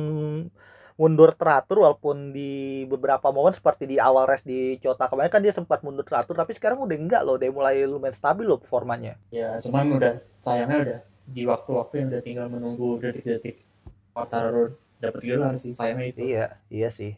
[1.00, 5.48] mundur teratur walaupun di beberapa momen seperti di awal race di Cota kemarin kan dia
[5.56, 9.56] sempat mundur teratur tapi sekarang udah enggak loh dia mulai lumayan stabil loh performanya Ya
[9.64, 13.64] cuman udah sayangnya udah di waktu-waktu yang udah tinggal menunggu detik-detik
[14.12, 16.18] Quartararo dapat gelar sih sayangnya itu.
[16.20, 17.16] Iya, iya sih.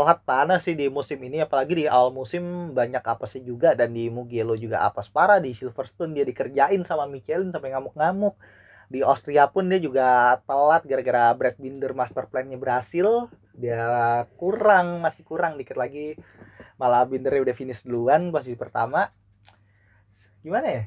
[0.00, 4.08] Telat panas sih di musim ini, apalagi di awal musim banyak apesnya juga dan di
[4.08, 8.32] Mugello juga apes parah di Silverstone dia dikerjain sama Michelin sampai ngamuk-ngamuk.
[8.88, 13.28] Di Austria pun dia juga telat gara-gara Brad Binder master plan-nya berhasil.
[13.52, 16.16] Dia kurang, masih kurang dikit lagi.
[16.80, 19.04] Malah Bindernya udah finish duluan posisi pertama.
[20.40, 20.82] Gimana ya?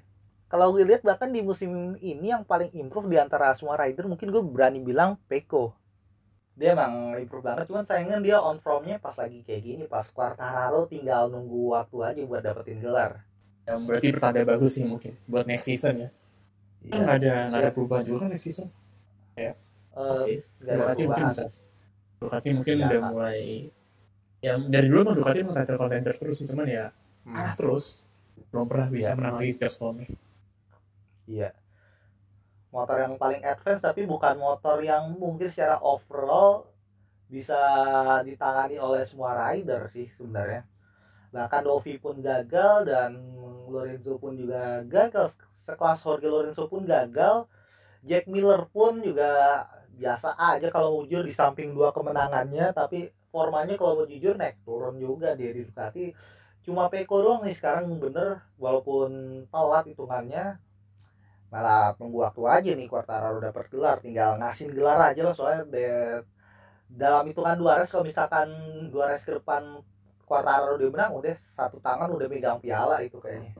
[0.49, 4.34] Kalau gue lihat bahkan di musim ini yang paling improve di antara semua rider mungkin
[4.34, 5.83] gue berani bilang Peko
[6.54, 10.86] dia emang improve banget cuman sayangnya dia on formnya pas lagi kayak gini pas Quartararo
[10.86, 13.26] tinggal nunggu waktu aja buat dapetin gelar
[13.63, 16.10] Yang berarti pertanda bagus sih mungkin buat next season ya.
[16.84, 17.00] Kan Iya.
[17.00, 17.74] nggak ada nggak ada Iya.
[17.74, 18.68] perubahan juga kan next season.
[19.34, 19.56] Eh,
[19.96, 20.34] Oke.
[20.60, 21.44] nggak ada Ducati mungkin bisa.
[22.20, 23.39] Ducati mungkin Ya, udah mulai
[24.44, 26.86] yang dari dulu emang Ducati emang title contender terus sih cuman ya
[27.24, 27.34] Hmm.
[27.34, 27.86] kalah terus
[28.52, 29.18] belum pernah bisa Iya.
[29.18, 30.08] menang lagi setiap setahunnya.
[31.24, 31.50] Iya.
[32.74, 36.66] Motor yang paling advance tapi bukan motor yang mungkin secara overall
[37.30, 37.62] bisa
[38.26, 40.66] ditangani oleh semua rider sih sebenarnya.
[41.30, 43.18] Bahkan Dovi pun gagal dan
[43.70, 45.34] Lorenzo pun juga gagal.
[45.70, 47.46] Sekelas Jorge Lorenzo pun gagal.
[48.04, 54.04] Jack Miller pun juga biasa aja kalau jujur di samping dua kemenangannya tapi formanya kalau
[54.04, 56.06] mau jujur naik turun juga dia di Ducati
[56.66, 60.58] cuma Peko doang nih sekarang bener walaupun telat hitungannya
[61.54, 66.26] malah tunggu waktu aja nih Quartararo dapat gelar tinggal ngasihin gelar aja lah soalnya de-
[67.04, 68.48] dalam hitungan dua race kalau misalkan
[68.94, 69.63] dua race ke depan
[70.30, 73.54] Quartararo udah menang udah satu tangan udah megang piala itu kayaknya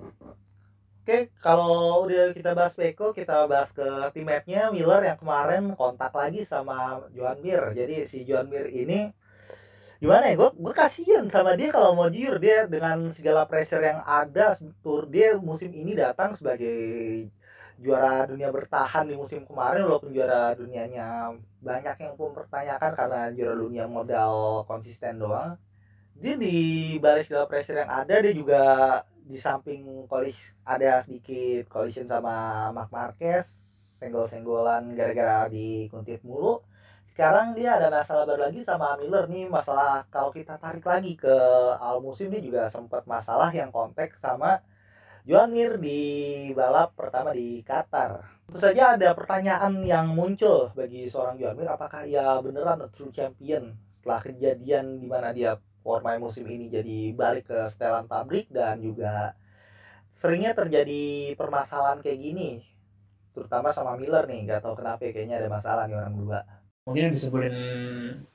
[1.03, 6.41] Oke, kalau udah kita bahas Peko, kita bahas ke teammate-nya Miller yang kemarin kontak lagi
[6.47, 6.77] sama
[7.15, 7.63] Joan Mir.
[7.79, 9.12] Jadi si Joan Mir ini
[10.01, 10.36] gimana ya?
[10.39, 14.45] Gue gue kasihan sama dia kalau mau jujur dia dengan segala pressure yang ada,
[14.84, 16.75] tur dia musim ini datang sebagai
[17.81, 21.33] juara dunia bertahan di musim kemarin walaupun juara dunianya
[21.63, 25.57] banyak yang pun mempertanyakan karena juara dunia modal konsisten doang.
[26.13, 26.55] Dia di
[27.01, 28.63] balik segala pressure yang ada dia juga
[29.23, 30.36] di samping kolis
[30.67, 33.47] ada sedikit collision sama Mark Marquez
[34.03, 36.59] senggol-senggolan gara-gara dikuntit mulu.
[37.13, 41.36] Sekarang dia ada masalah baru lagi sama Miller nih masalah kalau kita tarik lagi ke
[41.77, 44.59] awal musim dia juga sempat masalah yang konteks sama
[45.23, 45.99] Joan Mir di
[46.51, 48.43] balap pertama di Qatar.
[48.43, 53.07] Tentu saja ada pertanyaan yang muncul bagi seorang Joan Mir apakah ia beneran a true
[53.15, 53.71] champion
[54.03, 59.36] setelah kejadian di mana dia Formula musim ini jadi balik ke setelan pabrik dan juga
[60.23, 62.63] seringnya terjadi permasalahan kayak gini
[63.36, 66.41] terutama sama Miller nih nggak tahu kenapa ya, kayaknya ada masalah nih orang berdua.
[66.88, 67.55] Mungkin yang disebutin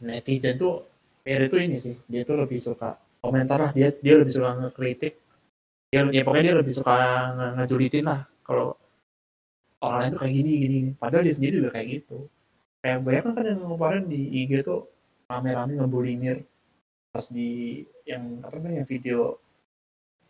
[0.05, 0.85] netizen tuh
[1.25, 5.28] Pierre itu ini sih dia tuh lebih suka komentar lah dia dia lebih suka ngekritik
[5.89, 6.97] dia ya pokoknya dia lebih suka
[7.33, 8.77] nge- ngejulitin lah kalau
[9.81, 12.19] orang lain tuh kayak gini gini padahal dia sendiri juga kayak gitu.
[12.79, 14.87] Kayak banyak kan yang kemarin di IG tuh
[15.27, 16.39] rame-rame ngebully Mir
[17.11, 19.19] pas di yang apa namanya yang video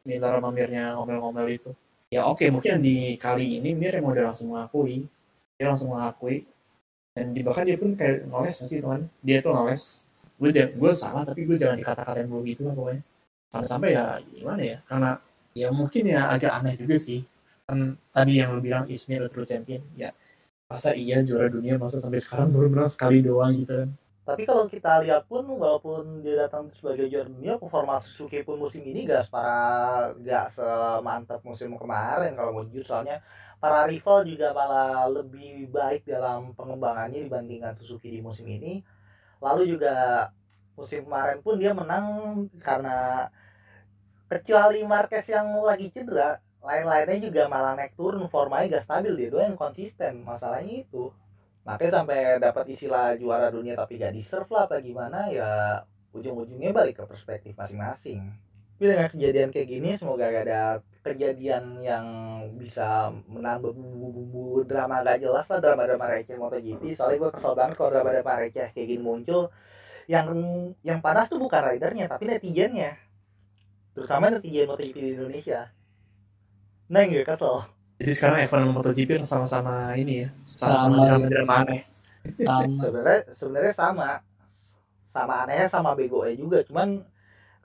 [0.06, 1.70] Miller sama Mirnya ngomel-ngomel itu.
[2.08, 5.04] Ya oke mungkin di kali ini Mir emang udah langsung mengakui.
[5.58, 6.48] Dia langsung mengakui.
[7.12, 10.06] Dan di bahkan dia pun kayak ngoles sih teman dia tuh ngoles
[10.38, 13.02] gue gue salah tapi gue jangan dikata-katain dulu gitu lah pokoknya.
[13.48, 15.10] Sampai-sampai ya gimana ya karena
[15.52, 17.24] ya mungkin ya agak aneh juga sih.
[17.68, 20.12] Kan tadi yang lu bilang Ismail true champion ya
[20.68, 23.90] masa iya juara dunia masa sampai sekarang baru menang sekali doang gitu kan.
[24.28, 28.84] Tapi kalau kita lihat pun walaupun dia datang sebagai juara dunia performa Suzuki pun musim
[28.84, 32.84] ini gak separah gak semantap musim kemarin kalau mau jujur.
[32.84, 33.24] Soalnya
[33.56, 38.84] para rival juga malah lebih baik dalam pengembangannya dibandingkan Suzuki di musim ini.
[39.40, 40.28] Lalu juga
[40.76, 42.06] musim kemarin pun dia menang
[42.60, 43.32] karena
[44.28, 49.54] kecuali Marquez yang lagi cedera lain-lainnya juga malah naik turun formanya gak stabil dia doang
[49.54, 50.20] yang konsisten.
[50.26, 51.08] Masalahnya itu
[51.64, 57.00] makanya sampai dapat istilah juara dunia tapi gak deserve lah apa gimana ya ujung-ujungnya balik
[57.00, 58.20] ke perspektif masing-masing.
[58.78, 60.62] Tapi dengan kejadian kayak gini semoga gak ada
[61.08, 62.06] kejadian yang
[62.60, 66.98] bisa menambah bumbu-bumbu drama gak jelas lah drama-drama receh MotoGP.
[66.98, 69.48] Soalnya gue kesel banget kalau drama-drama receh kayak gini muncul.
[70.08, 70.26] Yang
[70.84, 73.07] yang panas tuh bukan ridernya tapi netizennya
[73.98, 75.60] terutama netizen MotoGP di Indonesia.
[76.86, 77.66] Nah yang gue kesel.
[77.98, 81.18] Jadi sekarang F1 dan MotoGP sama-sama ini ya sama-sama Sama.
[81.18, 81.82] aneh
[82.38, 82.62] sama.
[82.86, 84.10] Sebenarnya sebenarnya sama.
[85.10, 86.62] Sama anehnya sama begonya juga.
[86.62, 87.02] Cuman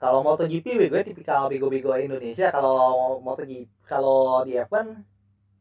[0.02, 2.50] kalau MotoGP begonya tipikal bego-bego Indonesia.
[2.50, 4.90] Kalau MotoGP kalau di F1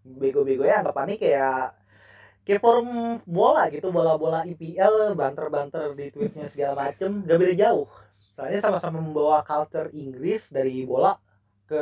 [0.03, 1.77] bego-begonya anggapannya kayak
[2.49, 3.93] kayak forum bola gitu.
[3.93, 7.21] Bola-bola IPL banter-banter di tweetnya segala macem.
[7.29, 7.85] Gak beda jauh
[8.33, 11.17] soalnya sama-sama membawa culture Inggris dari bola
[11.69, 11.81] ke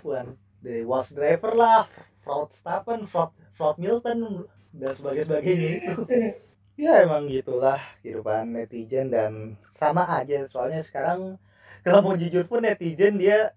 [0.00, 0.34] F1
[0.64, 1.84] dari was driver lah
[2.24, 5.38] fraud Stappen fraud fraud Milton dan sebagainya
[5.78, 5.94] itu
[6.74, 10.46] ya emang gitulah kehidupan netizen dan sama aja.
[10.50, 11.38] Soalnya sekarang
[11.86, 13.54] kalau mau jujur pun netizen dia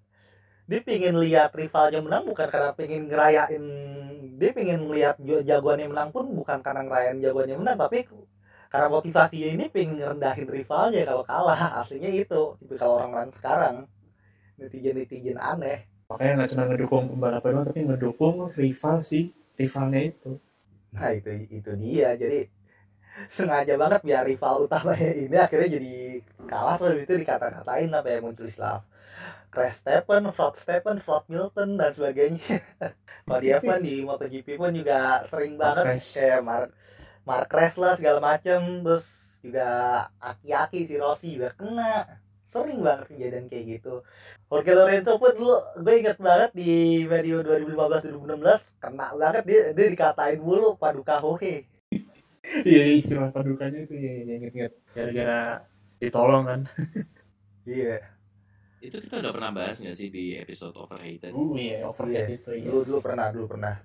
[0.67, 3.65] dia pingin lihat rivalnya menang bukan karena pengen ngerayain
[4.37, 8.05] dia pengen lihat jagoannya menang pun bukan karena ngerayain jagoannya menang tapi
[8.67, 11.59] karena motivasinya ini pengen ngerendahin rivalnya kalau kalah.
[11.81, 13.75] Aslinya itu tapi kalau orang-orang sekarang.
[14.57, 15.85] Netizen netizen aneh.
[16.09, 20.31] Makanya nggak cuma ngedukung pembalap doang tapi ngedukung rival sih rivalnya itu.
[20.95, 22.09] Nah itu itu dia.
[22.15, 22.39] Jadi
[23.33, 25.93] sengaja banget biar rival utamanya ini akhirnya jadi
[26.47, 26.75] kalah.
[26.79, 28.81] Terus itu dikata-katain apa yang muncul istilah
[29.47, 32.61] Crash Stephen, Fraud Stephen, Fraud Milton dan sebagainya.
[33.27, 36.41] Kalau dia pun di MotoGP pun juga sering banget kayak
[37.27, 39.03] Mark lah segala macem terus
[39.43, 39.67] juga
[40.23, 42.07] aki-aki si Rossi juga kena.
[42.47, 44.07] Sering banget kejadian kayak gitu.
[44.47, 50.39] Jorge Lorenzo pun dulu gue inget banget di video 2015-2016 kena banget dia dia dikatain
[50.39, 51.67] mulu paduka hohe.
[52.63, 55.67] Iya iya, istilah padukanya itu ya ya, inget-inget gara-gara
[55.99, 56.61] ditolong kan.
[57.67, 57.99] Iya.
[58.79, 61.35] Itu kita udah pernah bahas nggak sih di episode Overrated?
[61.35, 62.71] uh iya overhead itu iya.
[62.71, 63.75] Dulu dulu pernah dulu pernah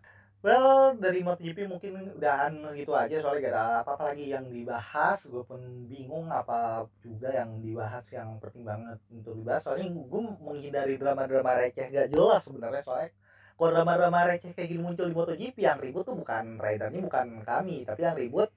[0.43, 5.23] well dari MotoGP mungkin udahan gitu aja soalnya gak ada apa-apa lagi yang dibahas.
[5.23, 9.63] Gue pun bingung apa juga yang dibahas yang penting banget untuk dibahas.
[9.63, 12.83] Soalnya gue menghindari drama-drama receh gak jelas sebenarnya.
[12.83, 13.11] Soalnya
[13.55, 17.87] kalau drama-drama receh kayak gini muncul di MotoGP yang ribut tuh bukan ridernya bukan kami
[17.87, 18.51] tapi yang ribut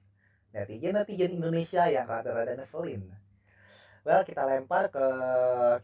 [0.50, 3.06] netizen netizen Indonesia yang rada-rada ngeselin.
[4.02, 5.06] Well kita lempar ke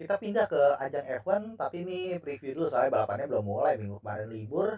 [0.03, 3.78] kita pindah ke ajang F1 tapi ini preview dulu soalnya balapannya belum mulai.
[3.78, 4.68] Minggu kemarin libur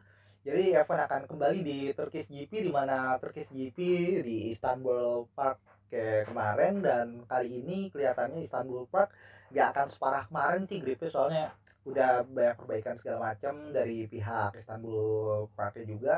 [0.44, 3.78] jadi F1 akan kembali di Turkish GP di mana Turkish GP
[4.20, 6.84] di Istanbul Park kayak kemarin.
[6.84, 9.16] Dan kali ini kelihatannya Istanbul Park
[9.56, 11.44] gak akan separah kemarin sih gripnya soalnya
[11.88, 16.14] udah banyak perbaikan segala macam dari pihak Istanbul Parknya juga.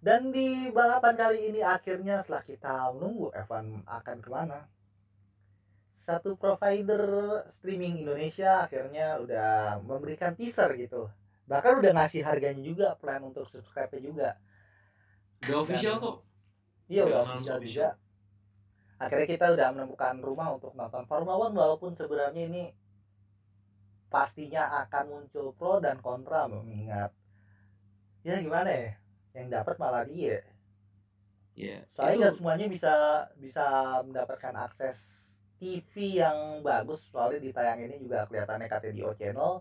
[0.00, 4.60] Dan di balapan kali ini akhirnya setelah kita menunggu F1 akan ke mana
[6.06, 7.02] satu provider
[7.58, 11.10] streaming Indonesia akhirnya udah memberikan teaser gitu
[11.46, 14.34] bahkan udah ngasih harganya juga plan untuk subscribe juga
[15.46, 16.16] Udah official kok.
[16.86, 17.90] Iya Udah official official.
[17.94, 18.04] juga.
[18.96, 22.64] Akhirnya kita udah menemukan rumah untuk nonton Formula One walaupun sebenarnya ini
[24.06, 27.10] pastinya akan muncul pro dan kontra mengingat
[28.22, 28.90] ya gimana ya
[29.34, 30.40] yang dapat malah dia
[31.56, 31.82] Iya.
[31.90, 32.94] soalnya Itu nggak semuanya bisa
[33.36, 33.64] bisa
[34.06, 34.96] mendapatkan akses
[35.56, 39.52] TV yang bagus soalnya ditayanginnya juga kelihatannya katanya di O Channel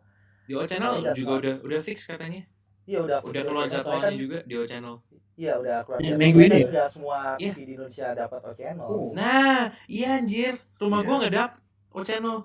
[0.45, 2.43] di O Channel nggak juga semua- udah udah fix katanya.
[2.85, 4.95] iya udah Udah O keluar jadwalnya kan- juga di O Channel.
[5.35, 6.17] iya udah keluar jadwal.
[6.17, 6.67] minggu ini ya?
[6.67, 7.51] nggak semua Iya.
[7.51, 10.53] TV di Indonesia dapat O Channel Nah, iya anjir.
[10.75, 11.07] Rumah Iya.
[11.07, 12.37] gua nggak dapet O Channel.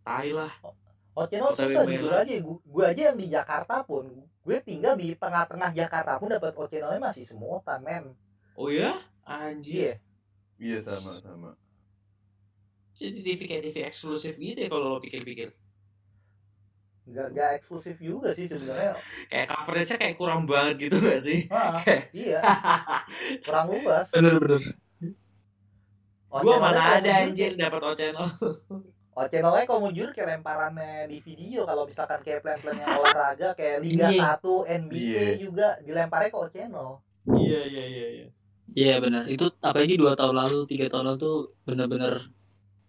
[0.00, 0.52] Tai lah.
[1.12, 1.84] Oh channel susah merah.
[1.90, 4.06] jujur aja gue aja yang di Jakarta pun
[4.38, 8.14] gue tinggal di tengah-tengah Jakarta pun dapat O channelnya masih semutan men
[8.54, 9.02] Oh ya?
[9.22, 9.98] Anjir.
[10.56, 11.50] iya Iya sama sama.
[12.94, 15.50] Jadi TV kayak TV eksklusif gitu ya kalau lo pikir-pikir.
[17.08, 18.92] Nggak nggak eksklusif juga sih sebenarnya
[19.32, 21.40] Kayak coverage-nya kayak kurang banget gitu gak sih?
[21.48, 21.80] ah,
[22.12, 22.38] iya
[23.44, 24.62] kurang luas bener bener
[26.28, 28.28] O gua channelnya mana ada anjir dapat O Channel.
[29.16, 33.48] O channelnya kalau mau jujur kayak lemparannya di video kalau misalkan kayak plan-plan yang olahraga
[33.56, 34.36] kayak Liga Iya.
[34.36, 35.24] 1 NBA Iya.
[35.40, 36.88] juga dilemparnya ke O channel
[37.26, 38.26] Iya iya iya iya.
[38.68, 39.24] Iya benar.
[39.26, 42.20] Itu apalagi dua tahun lalu, tiga tahun lalu tuh bener-bener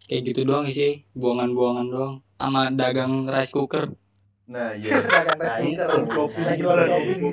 [0.05, 2.15] kayak gitu doang sih, buangan-buangan doang.
[2.35, 3.87] Sama dagang rice cooker.
[4.49, 4.97] Nah iya.
[5.39, 6.41] Nah, kopi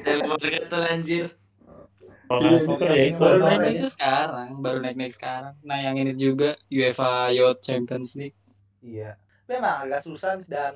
[0.05, 1.27] Telepon deketan anjir.
[2.27, 2.59] Kalau Iya,
[2.91, 3.23] ya itu.
[3.23, 5.55] Baru naik itu sekarang, baru naik-naik sekarang.
[5.63, 8.35] Nah yang ini juga UEFA Youth Champions League.
[8.83, 9.15] Iya.
[9.47, 10.75] Memang agak susah dan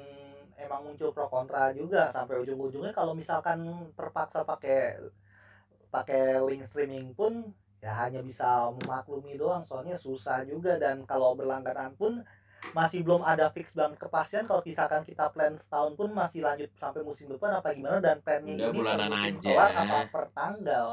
[0.54, 3.66] emang muncul pro kontra juga sampai ujung-ujungnya kalau misalkan
[3.98, 5.00] terpaksa pakai
[5.90, 7.50] pakai link streaming pun
[7.82, 12.22] ya hanya bisa memaklumi doang soalnya susah juga dan kalau berlangganan pun
[12.70, 17.00] masih belum ada fix banget kepastian kalau misalkan kita plan setahun pun masih lanjut sampai
[17.00, 19.48] musim depan apa gimana dan plannya Udah ini bulanan musim aja.
[19.48, 20.86] kelar apa per tanggal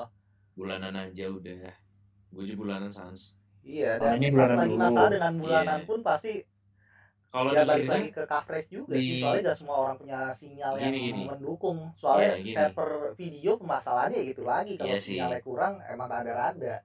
[0.53, 1.69] Bulanan aja udah.
[2.27, 3.37] Gue juga bulanan sans.
[3.61, 4.79] iya dan ini bulanan lagi dulu.
[4.79, 5.85] masalah dengan bulanan Iya.
[5.85, 6.33] pun pasti
[7.27, 10.73] Kalau ya balik lagi ke coverage juga sih di- soalnya gak semua orang punya sinyal
[10.73, 11.23] yang Gini, gini.
[11.27, 12.55] mendukung soalnya gini.
[12.55, 15.13] server video permasalahannya gitu lagi kalau sih.
[15.13, 16.81] sinyalnya kurang emang ada-ada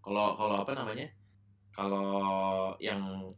[0.00, 1.06] kalau kalau apa namanya?
[1.76, 2.08] Kalau
[2.80, 3.32] yang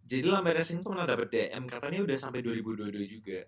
[0.00, 3.40] jadi Lambe Racing tuh pernah dapet DM katanya udah sampai 2022 juga.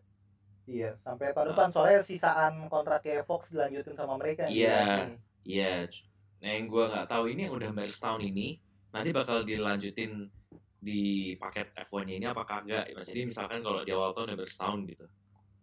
[0.63, 1.53] iya sampai tahun Nah.
[1.55, 5.11] depan soalnya sisaan kontraknya Fox dilanjutin sama mereka Iya.
[5.43, 5.91] Iya,
[6.39, 10.31] nah yang gua nggak tahu ini yang udah bayar setahun ini nanti bakal dilanjutin
[10.79, 11.03] di
[11.35, 12.95] paket F1-nya ini apa kagak?
[12.95, 15.07] Jadi misalkan kalau di awal tahun udah bersetahun gitu.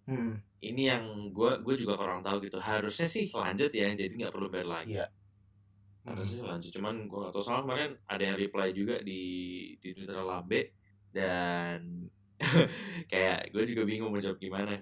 [0.04, 0.36] Hmm.
[0.60, 2.60] Ini yang gua gue juga kurang tahu gitu.
[2.60, 5.00] Harusnya sih lanjut ya, jadi nggak perlu bayar lagi.
[5.00, 5.08] Iya.
[6.08, 9.22] Harusnya sih lanjut, cuman gua nggak tahu soalnya kemarin ada yang reply juga di
[9.78, 10.62] di Twitter Lambe
[11.12, 12.08] dan
[13.12, 14.80] kayak gue juga bingung mau jawab gimana.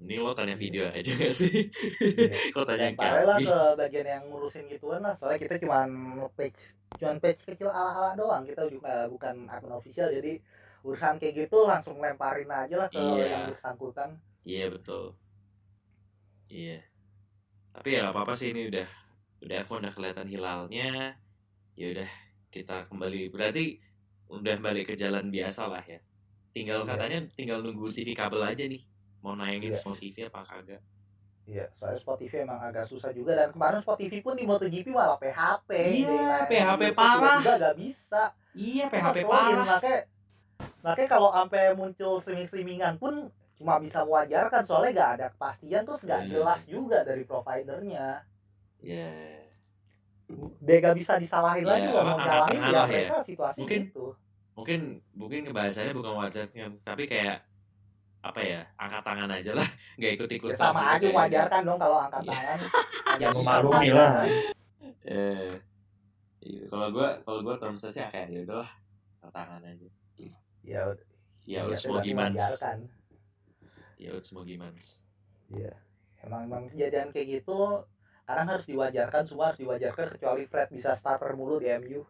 [0.00, 1.68] Ini lo tanya video aja gak sih?
[2.56, 5.92] Kok tanya ke lah ke bagian yang ngurusin gituan lah soalnya kita cuman
[6.32, 6.56] page
[6.96, 10.40] cuman page kecil ala-ala doang kita juga bukan akun official jadi
[10.80, 13.26] urusan kayak gitu langsung lemparin aja lah ke Iya.
[13.28, 14.10] yang bersangkutan
[14.40, 15.04] Iya betul.
[16.48, 16.80] Iya.
[17.76, 18.88] Tapi ya gak apa-apa sih ini udah
[19.40, 21.16] udah F1 udah kelihatan hilalnya.
[21.74, 22.10] Ya udah
[22.50, 23.80] kita kembali berarti
[24.28, 25.98] udah balik ke jalan biasa lah ya.
[26.50, 26.88] Tinggal Iya.
[26.88, 28.82] katanya tinggal nunggu TV kabel aja nih.
[29.20, 29.78] Mau nayangin Iya.
[29.78, 30.82] semua TV apa kagak.
[31.50, 34.86] Iya, soalnya Spot TV emang agak susah juga dan kemarin Spot TV pun di MotoGP
[34.88, 35.70] malah PHP.
[36.06, 37.42] Iya, PHP parah.
[37.42, 38.22] Juga gak bisa.
[38.54, 39.66] Iya PHP parah.
[39.66, 40.00] Makanya,
[40.80, 46.22] makanya kalau sampai muncul streaming-streamingan pun cuma bisa mewajarkan soalnya gak ada kepastian terus gak
[46.22, 46.30] Iya.
[46.32, 48.22] jelas juga dari providernya.
[48.80, 49.08] Ya.
[50.60, 52.94] Dia gak bisa disalahin Iya, lagi kalau apa, mau nyalahin tangan ya lah ya.
[53.02, 54.06] mereka situasi Mungkin- gitu.
[54.50, 54.80] Mungkin
[55.12, 57.40] mungkin kebahasannya bukan wajarnya tapi kayak
[58.20, 59.64] apa ya angkat tangan aja lah
[59.96, 62.30] nggak ikut Ya, ikutan sama aja mewajarkan dong kalau angkat Iya.
[62.30, 62.58] tangan.
[63.20, 64.10] Ya, memaklumi lah.
[65.02, 65.50] eh
[66.40, 66.62] iya.
[66.68, 68.70] kalau gua kalau gua term sih kayak ya udahlah
[69.18, 70.80] angkat tangan aja Ya, ya
[71.42, 72.36] ya, udah semua gimana
[73.96, 74.76] ya udah semua gimana
[75.48, 75.72] Iya.
[76.20, 77.58] Emang emang kejadian kayak gitu
[78.30, 82.06] sekarang harus diwajarkan semua harus diwajarkan kecuali Fred bisa starter mulu di MU.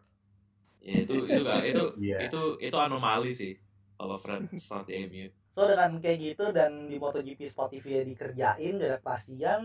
[0.77, 2.17] ya itu itu gak itu Iya.
[2.29, 3.57] itu itu anomali sih
[3.97, 8.77] kalau Fred start di MU So dengan kayak gitu dan di MotoGP Sport TV dikerjain
[8.77, 9.61] gak ada kepastian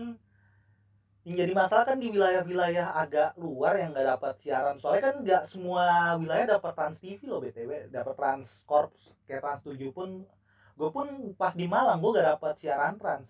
[1.29, 5.43] yang jadi masalah kan di wilayah-wilayah agak luar yang nggak dapat siaran soalnya kan nggak
[5.53, 8.89] semua wilayah dapat Trans TV loh btw dapat Trans Corp
[9.29, 10.25] kayak Trans 7 pun
[10.73, 11.05] gue pun
[11.37, 13.29] pas di Malang gue gak dapat siaran Trans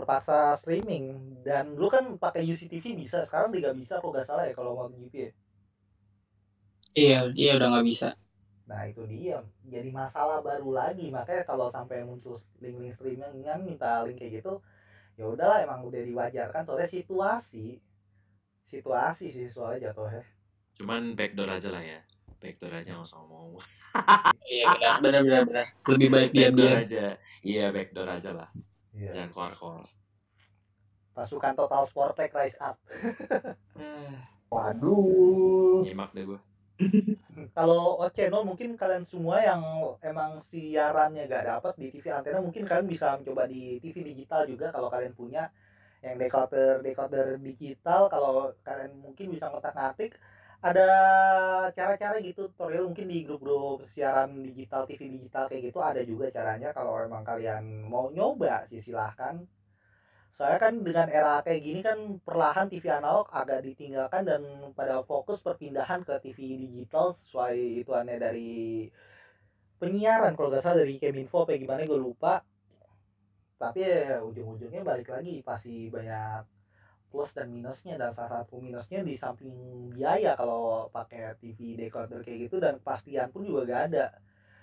[0.00, 4.54] terpaksa streaming dan dulu kan pakai UCTV bisa sekarang tidak bisa kok gak salah ya
[4.56, 5.32] kalau MotoGP ya
[6.90, 8.08] Iya, iya udah nggak bisa.
[8.66, 14.02] Nah itu dia jadi masalah baru lagi makanya kalau sampai muncul link-link streaming kan minta
[14.02, 14.58] link kayak gitu
[15.14, 17.78] ya udahlah emang udah diwajarkan soalnya situasi
[18.70, 20.22] situasi sih soalnya jatuhnya
[20.80, 22.00] Cuman backdoor aja lah ya.
[22.40, 23.60] Backdoor aja nggak usah ngomong.
[24.48, 25.66] Iya benar benar benar.
[25.92, 26.56] Lebih baik diam.
[26.56, 27.06] aja.
[27.44, 28.48] Iya backdoor aja lah.
[28.94, 29.10] Iya.
[29.14, 29.86] Jangan keluar-keluar.
[31.10, 32.78] pasukan total sportek rise up
[34.54, 35.82] Waduh.
[35.82, 36.40] nyimak deh gue.
[37.58, 39.60] kalau channel mungkin kalian semua yang
[40.00, 44.72] emang siarannya gak dapat di TV antena mungkin kalian bisa mencoba di TV digital juga
[44.72, 45.52] kalau kalian punya
[46.00, 50.16] yang decoder decoder digital kalau kalian mungkin bisa ngotak ngatik
[50.60, 50.88] ada
[51.72, 56.68] cara-cara gitu tutorial mungkin di grup-grup siaran digital TV digital kayak gitu ada juga caranya
[56.76, 59.40] kalau emang kalian mau nyoba sih silahkan.
[60.36, 64.42] Soalnya kan dengan era kayak gini kan perlahan TV analog agak ditinggalkan dan
[64.76, 68.88] pada fokus perpindahan ke TV digital sesuai ituannya dari
[69.80, 70.36] penyiaran.
[70.36, 72.44] Kalau nggak salah dari Keminfo apa gimana gue lupa.
[73.60, 76.59] Tapi ya ujung-ujungnya balik lagi pasti banyak
[77.10, 79.50] plus dan minusnya dan salah satu minusnya di samping
[79.90, 84.06] biaya kalau pakai TV decoder kayak gitu dan kepastian pun juga gak ada.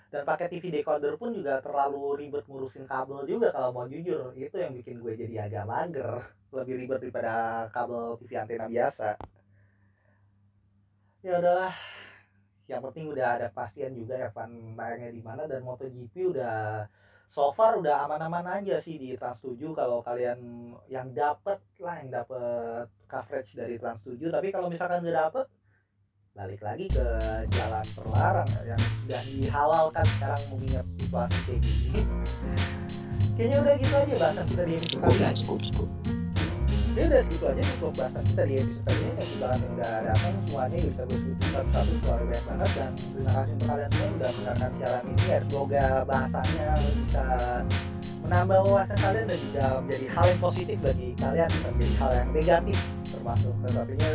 [0.08, 4.32] Dan pakai TV decoder pun juga terlalu ribet ngurusin kabel juga kalau mau jujur.
[4.32, 6.24] Itu yang bikin gue jadi agak mager.
[6.48, 9.20] Lebih ribet daripada kabel TV antena biasa.
[11.20, 11.76] Ya udahlah.
[12.72, 14.48] Yang penting udah ada kepastian juga F1
[14.80, 15.42] tayangnya di mana.
[15.44, 16.88] Dan MotoGP udah
[17.28, 22.10] so far udah aman-aman aja sih di Trans 7 kalau kalian yang dapet lah yang
[22.10, 25.46] dapet coverage dari Trans 7 tapi kalau misalkan nggak dapet
[26.38, 27.06] balik lagi ke
[27.50, 32.00] jalan terlarang yang sudah dihalalkan sekarang mengingat situasi kayak gini.
[33.34, 35.34] Kayaknya udah gitu aja bahasan kita di episode kali ini.
[35.34, 36.07] Cukup cukup.
[36.98, 40.34] Ya udah segitu aja untuk bahasan kita di episode kali ini yang yang udah datang
[40.42, 44.30] semuanya bisa sebutin satu-satu soalnya banyak banget dan terima kasih untuk kalian semua yang udah
[44.34, 45.22] mendengarkan siaran ini.
[45.22, 47.24] Ya semoga bahasannya bisa
[48.18, 52.28] menambah wawasan kalian dan juga menjadi hal yang positif bagi kalian bukan menjadi hal yang
[52.34, 52.78] negatif.
[53.06, 54.10] Termasuk tentunya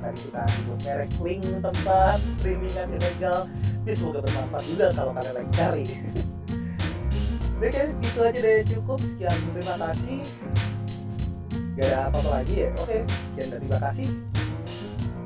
[0.00, 3.40] tadi kita sebut merek link tempat streamingan ilegal.
[3.80, 5.84] Ini semoga bermanfaat juga kalau kalian lagi cari.
[7.60, 9.00] Oke gitu aja deh cukup.
[9.00, 10.20] Sekian terima kasih.
[11.80, 12.70] Gak ada apa-apa lagi ya.
[12.76, 14.08] Oke, sekian dan terima kasih.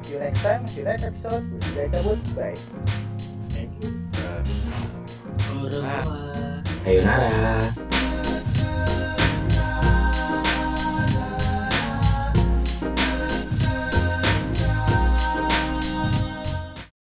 [0.07, 1.43] See you next time, see you next episode.
[1.75, 2.19] Gue cabut.
[2.39, 2.55] Bye.
[3.51, 3.91] Thank you.
[5.51, 6.63] Au revoir.
[6.87, 7.94] Sayonara.